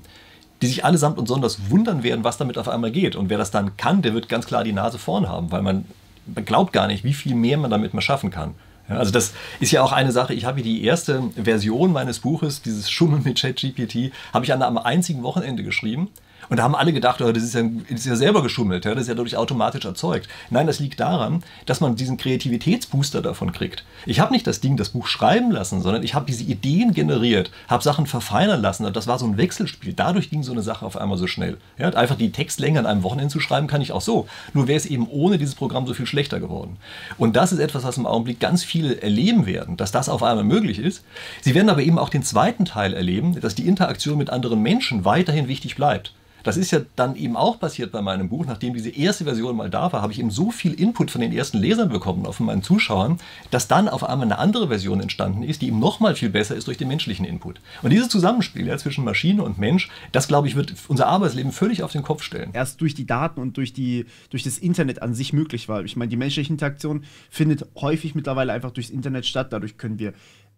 [0.62, 3.16] die sich allesamt und sonders wundern werden, was damit auf einmal geht.
[3.16, 5.86] Und wer das dann kann, der wird ganz klar die Nase vorn haben, weil man
[6.26, 8.56] man glaubt gar nicht, wie viel mehr man damit mal schaffen kann.
[8.90, 12.62] Ja, also das ist ja auch eine Sache, ich habe die erste Version meines Buches,
[12.62, 16.10] dieses Schummeln mit ChatGPT, habe ich an einem einzigen Wochenende geschrieben.
[16.50, 18.94] Und da haben alle gedacht, oh, das, ist ja, das ist ja selber geschummelt, ja,
[18.94, 20.28] das ist ja dadurch automatisch erzeugt.
[20.50, 23.84] Nein, das liegt daran, dass man diesen Kreativitätsbooster davon kriegt.
[24.06, 27.52] Ich habe nicht das Ding, das Buch schreiben lassen, sondern ich habe diese Ideen generiert,
[27.68, 29.94] habe Sachen verfeinern lassen und das war so ein Wechselspiel.
[29.94, 31.58] Dadurch ging so eine Sache auf einmal so schnell.
[31.78, 34.28] Ja, einfach die Textlänge an einem Wochenende zu schreiben, kann ich auch so.
[34.54, 36.78] Nur wäre es eben ohne dieses Programm so viel schlechter geworden.
[37.18, 40.44] Und das ist etwas, was im Augenblick ganz viele erleben werden, dass das auf einmal
[40.44, 41.04] möglich ist.
[41.42, 45.06] Sie werden aber eben auch den zweiten Teil erleben, dass die Interaktion mit anderen Menschen
[45.06, 46.14] weiterhin wichtig bleibt.
[46.44, 48.46] Das ist ja dann eben auch passiert bei meinem Buch.
[48.46, 51.32] Nachdem diese erste Version mal da war, habe ich eben so viel Input von den
[51.32, 53.20] ersten Lesern bekommen, auch von meinen Zuschauern,
[53.52, 56.56] dass dann auf einmal eine andere Version entstanden ist, die eben noch mal viel besser
[56.56, 57.62] ist durch den menschlichen Input.
[57.82, 61.84] Und dieses Zusammenspiel ja, zwischen Maschine und Mensch, das glaube ich, wird unser Arbeitsleben völlig
[61.84, 62.52] auf den Kopf stellen.
[62.54, 65.84] Erst durch die Daten und durch, die, durch das Internet an sich möglich war.
[65.84, 69.54] Ich meine, die menschliche Interaktion findet häufig mittlerweile einfach durchs Internet statt.
[69.54, 70.14] Dadurch können wir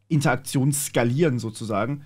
[0.07, 2.03] Interaktion skalieren sozusagen.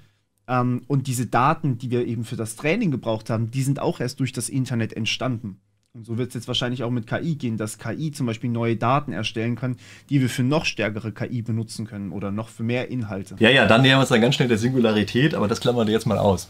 [0.50, 4.00] Ähm, und diese Daten, die wir eben für das Training gebraucht haben, die sind auch
[4.00, 5.62] erst durch das Internet entstanden.
[5.94, 8.76] Und so wird es jetzt wahrscheinlich auch mit KI gehen, dass KI zum Beispiel neue
[8.76, 9.76] Daten erstellen kann,
[10.10, 13.36] die wir für noch stärkere KI benutzen können oder noch für mehr Inhalte.
[13.40, 15.94] Ja, ja, dann nähern wir uns dann ganz schnell der Singularität, aber das klammern wir
[15.94, 16.50] jetzt mal aus.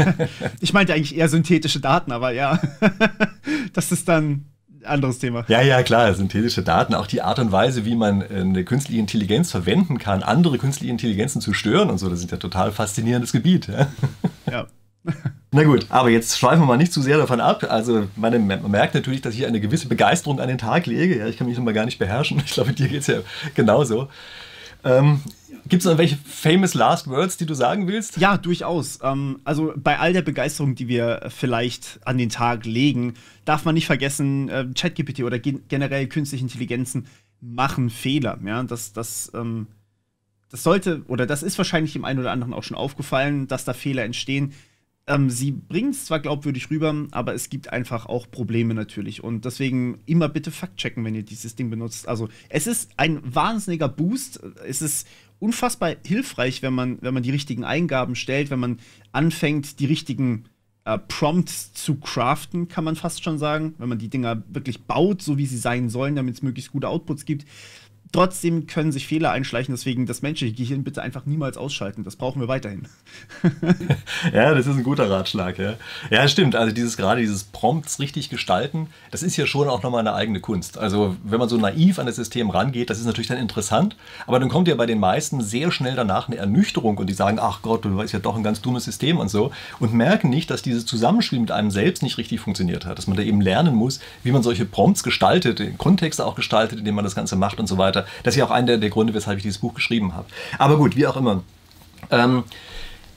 [0.60, 2.60] ich meinte eigentlich eher synthetische Daten, aber ja,
[3.72, 4.44] das ist dann
[4.86, 5.44] anderes Thema.
[5.48, 9.00] Ja, ja, klar, synthetische Daten, auch die Art und Weise, wie man äh, eine künstliche
[9.00, 13.32] Intelligenz verwenden kann, andere künstliche Intelligenzen zu stören und so, das ist ja total faszinierendes
[13.32, 13.68] Gebiet.
[13.68, 13.86] Ja.
[14.50, 14.66] ja.
[15.50, 17.64] Na gut, aber jetzt schweifen wir mal nicht zu sehr davon ab.
[17.68, 21.18] Also man, man merkt natürlich, dass ich eine gewisse Begeisterung an den Tag lege.
[21.18, 22.42] Ja, ich kann mich immer gar nicht beherrschen.
[22.44, 23.18] Ich glaube, dir geht es ja
[23.54, 24.08] genauso.
[24.82, 25.20] Ähm,
[25.68, 28.18] Gibt es noch welche famous last words, die du sagen willst?
[28.18, 28.98] Ja, durchaus.
[29.02, 33.74] Ähm, also bei all der Begeisterung, die wir vielleicht an den Tag legen, darf man
[33.74, 37.06] nicht vergessen, äh, ChatGPT oder gen generell künstliche Intelligenzen
[37.40, 38.38] machen Fehler.
[38.44, 39.66] Ja, das, das, ähm,
[40.50, 43.72] das sollte oder das ist wahrscheinlich dem einen oder anderen auch schon aufgefallen, dass da
[43.72, 44.52] Fehler entstehen.
[45.06, 49.22] Ähm, sie bringen es zwar glaubwürdig rüber, aber es gibt einfach auch Probleme natürlich.
[49.22, 52.08] Und deswegen immer bitte Fakt checken, wenn ihr dieses Ding benutzt.
[52.08, 54.40] Also es ist ein wahnsinniger Boost.
[54.66, 55.06] Es ist
[55.44, 58.78] unfassbar hilfreich, wenn man, wenn man die richtigen Eingaben stellt, wenn man
[59.12, 60.44] anfängt, die richtigen
[60.84, 63.74] äh, Prompts zu craften, kann man fast schon sagen.
[63.78, 66.88] Wenn man die Dinger wirklich baut, so wie sie sein sollen, damit es möglichst gute
[66.88, 67.46] Outputs gibt.
[68.14, 72.04] Trotzdem können sich Fehler einschleichen, deswegen das menschliche Gehirn bitte einfach niemals ausschalten.
[72.04, 72.86] Das brauchen wir weiterhin.
[74.32, 75.58] ja, das ist ein guter Ratschlag.
[75.58, 75.74] Ja,
[76.10, 76.54] ja stimmt.
[76.54, 80.38] Also dieses gerade dieses Prompts richtig gestalten, das ist ja schon auch nochmal eine eigene
[80.38, 80.78] Kunst.
[80.78, 83.96] Also wenn man so naiv an das System rangeht, das ist natürlich dann interessant,
[84.28, 87.40] aber dann kommt ja bei den meisten sehr schnell danach eine Ernüchterung und die sagen,
[87.40, 89.50] ach Gott, du weißt ja doch ein ganz dummes System und so
[89.80, 93.16] und merken nicht, dass dieses Zusammenspiel mit einem selbst nicht richtig funktioniert hat, dass man
[93.16, 96.94] da eben lernen muss, wie man solche Prompts gestaltet, den Kontexte auch gestaltet, in dem
[96.94, 98.03] man das Ganze macht und so weiter.
[98.22, 100.26] Das ist ja auch einer der, Gründe, weshalb ich dieses Buch geschrieben habe.
[100.58, 101.42] Aber gut, wie auch immer.
[102.10, 102.44] Ähm,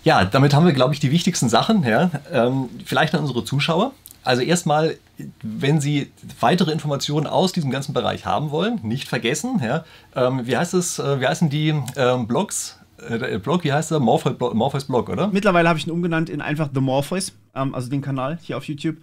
[0.04, 1.84] ja, damit haben wir, glaube ich, die wichtigsten Sachen.
[1.84, 2.12] Ja.
[2.32, 3.92] Ähm, vielleicht an unsere Zuschauer.
[4.24, 4.98] Also erstmal,
[5.42, 6.12] wenn Sie
[6.42, 9.86] weitere Informationen aus diesem ganzen Bereich haben wollen, nicht vergessen, ja,
[10.16, 12.78] ähm, wie heißt es, äh, wie heißen die ähm, Blogs?
[13.10, 14.02] Äh, Blog, wie heißt der?
[14.02, 15.28] Morpheus Blog, oder?
[15.28, 18.66] Mittlerweile habe ich ihn umgenannt in einfach The Morpheus, ähm, also den Kanal hier auf
[18.68, 18.98] YouTube.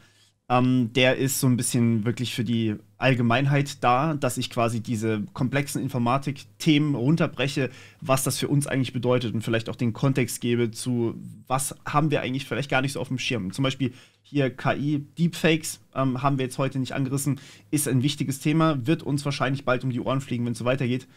[0.55, 5.23] Ähm, der ist so ein bisschen wirklich für die Allgemeinheit da, dass ich quasi diese
[5.33, 10.71] komplexen Informatik-Themen runterbreche, was das für uns eigentlich bedeutet und vielleicht auch den Kontext gebe
[10.71, 11.17] zu,
[11.49, 13.53] was haben wir eigentlich vielleicht gar nicht so auf dem Schirm.
[13.53, 17.41] Zum Beispiel hier KI, Deepfakes ähm, haben wir jetzt heute nicht angerissen,
[17.73, 20.65] ist ein wichtiges Thema, wird uns wahrscheinlich bald um die Ohren fliegen, wenn es so
[20.65, 21.09] weitergeht.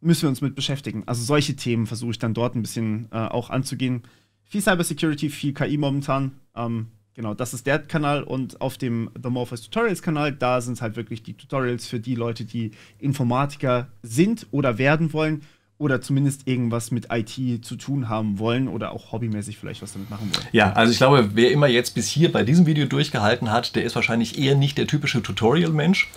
[0.00, 1.02] Müssen wir uns mit beschäftigen.
[1.06, 4.02] Also solche Themen versuche ich dann dort ein bisschen äh, auch anzugehen.
[4.44, 6.32] Viel Cybersecurity, viel KI momentan.
[6.54, 10.74] Ähm, Genau, das ist der Kanal und auf dem The Morpheus Tutorials Kanal, da sind
[10.74, 15.42] es halt wirklich die Tutorials für die Leute, die Informatiker sind oder werden wollen
[15.80, 20.10] oder zumindest irgendwas mit IT zu tun haben wollen oder auch hobbymäßig vielleicht was damit
[20.10, 20.46] machen wollen.
[20.52, 23.84] Ja, also ich glaube, wer immer jetzt bis hier bei diesem Video durchgehalten hat, der
[23.84, 26.10] ist wahrscheinlich eher nicht der typische Tutorial-Mensch,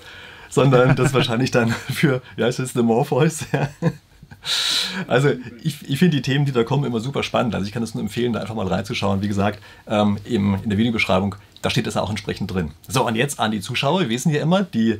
[0.50, 3.70] sondern das wahrscheinlich dann für, ja, es ist The Morpheus, ja.
[5.08, 5.30] Also
[5.64, 7.56] ich, ich finde die Themen, die da kommen, immer super spannend.
[7.56, 9.22] Also ich kann es nur empfehlen, da einfach mal reinzuschauen.
[9.22, 12.72] Wie gesagt, ähm, in der Videobeschreibung, da steht das auch entsprechend drin.
[12.88, 14.02] So, und jetzt an die Zuschauer.
[14.02, 15.00] Wir wissen ja immer, die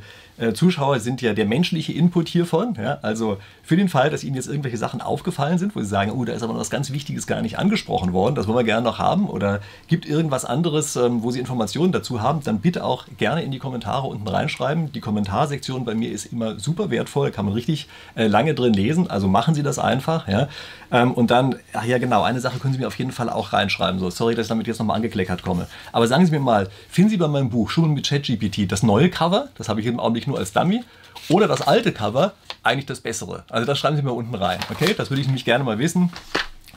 [0.54, 2.74] Zuschauer sind ja der menschliche Input hiervon.
[2.76, 2.98] Ja?
[3.02, 6.24] Also für den Fall, dass Ihnen jetzt irgendwelche Sachen aufgefallen sind, wo Sie sagen, oh,
[6.24, 8.84] da ist aber noch was ganz Wichtiges gar nicht angesprochen worden, das wollen wir gerne
[8.84, 13.06] noch haben, oder gibt irgendwas anderes, ähm, wo Sie Informationen dazu haben, dann bitte auch
[13.16, 14.92] gerne in die Kommentare unten reinschreiben.
[14.92, 19.08] Die Kommentarsektion bei mir ist immer super wertvoll, kann man richtig äh, lange drin lesen,
[19.08, 20.28] also machen Sie das einfach.
[20.28, 20.48] Ja?
[20.90, 23.52] Ähm, und dann, ach ja genau, eine Sache können Sie mir auf jeden Fall auch
[23.52, 24.00] reinschreiben.
[24.00, 25.68] So, sorry, dass ich damit jetzt nochmal angekleckert komme.
[25.92, 29.10] Aber sagen Sie mir mal, finden Sie bei meinem Buch Schulen mit ChatGPT das neue
[29.10, 30.82] Cover, das habe ich im Augenblick nur als Dummy,
[31.28, 33.44] oder das alte Cover, eigentlich das bessere.
[33.48, 34.58] Also das schreiben Sie mir unten rein.
[34.70, 36.10] Okay, das würde ich nämlich gerne mal wissen.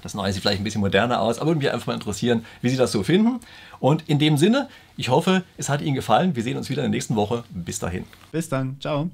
[0.04, 2.70] Das neue sieht vielleicht ein bisschen moderner aus, aber würde mich einfach mal interessieren, wie
[2.70, 3.40] Sie das so finden.
[3.80, 6.36] Und in dem Sinne, ich hoffe, es hat Ihnen gefallen.
[6.36, 7.44] Wir sehen uns wieder in der nächsten Woche.
[7.50, 8.06] Bis dahin.
[8.32, 8.78] Bis dann.
[8.80, 9.10] Ciao.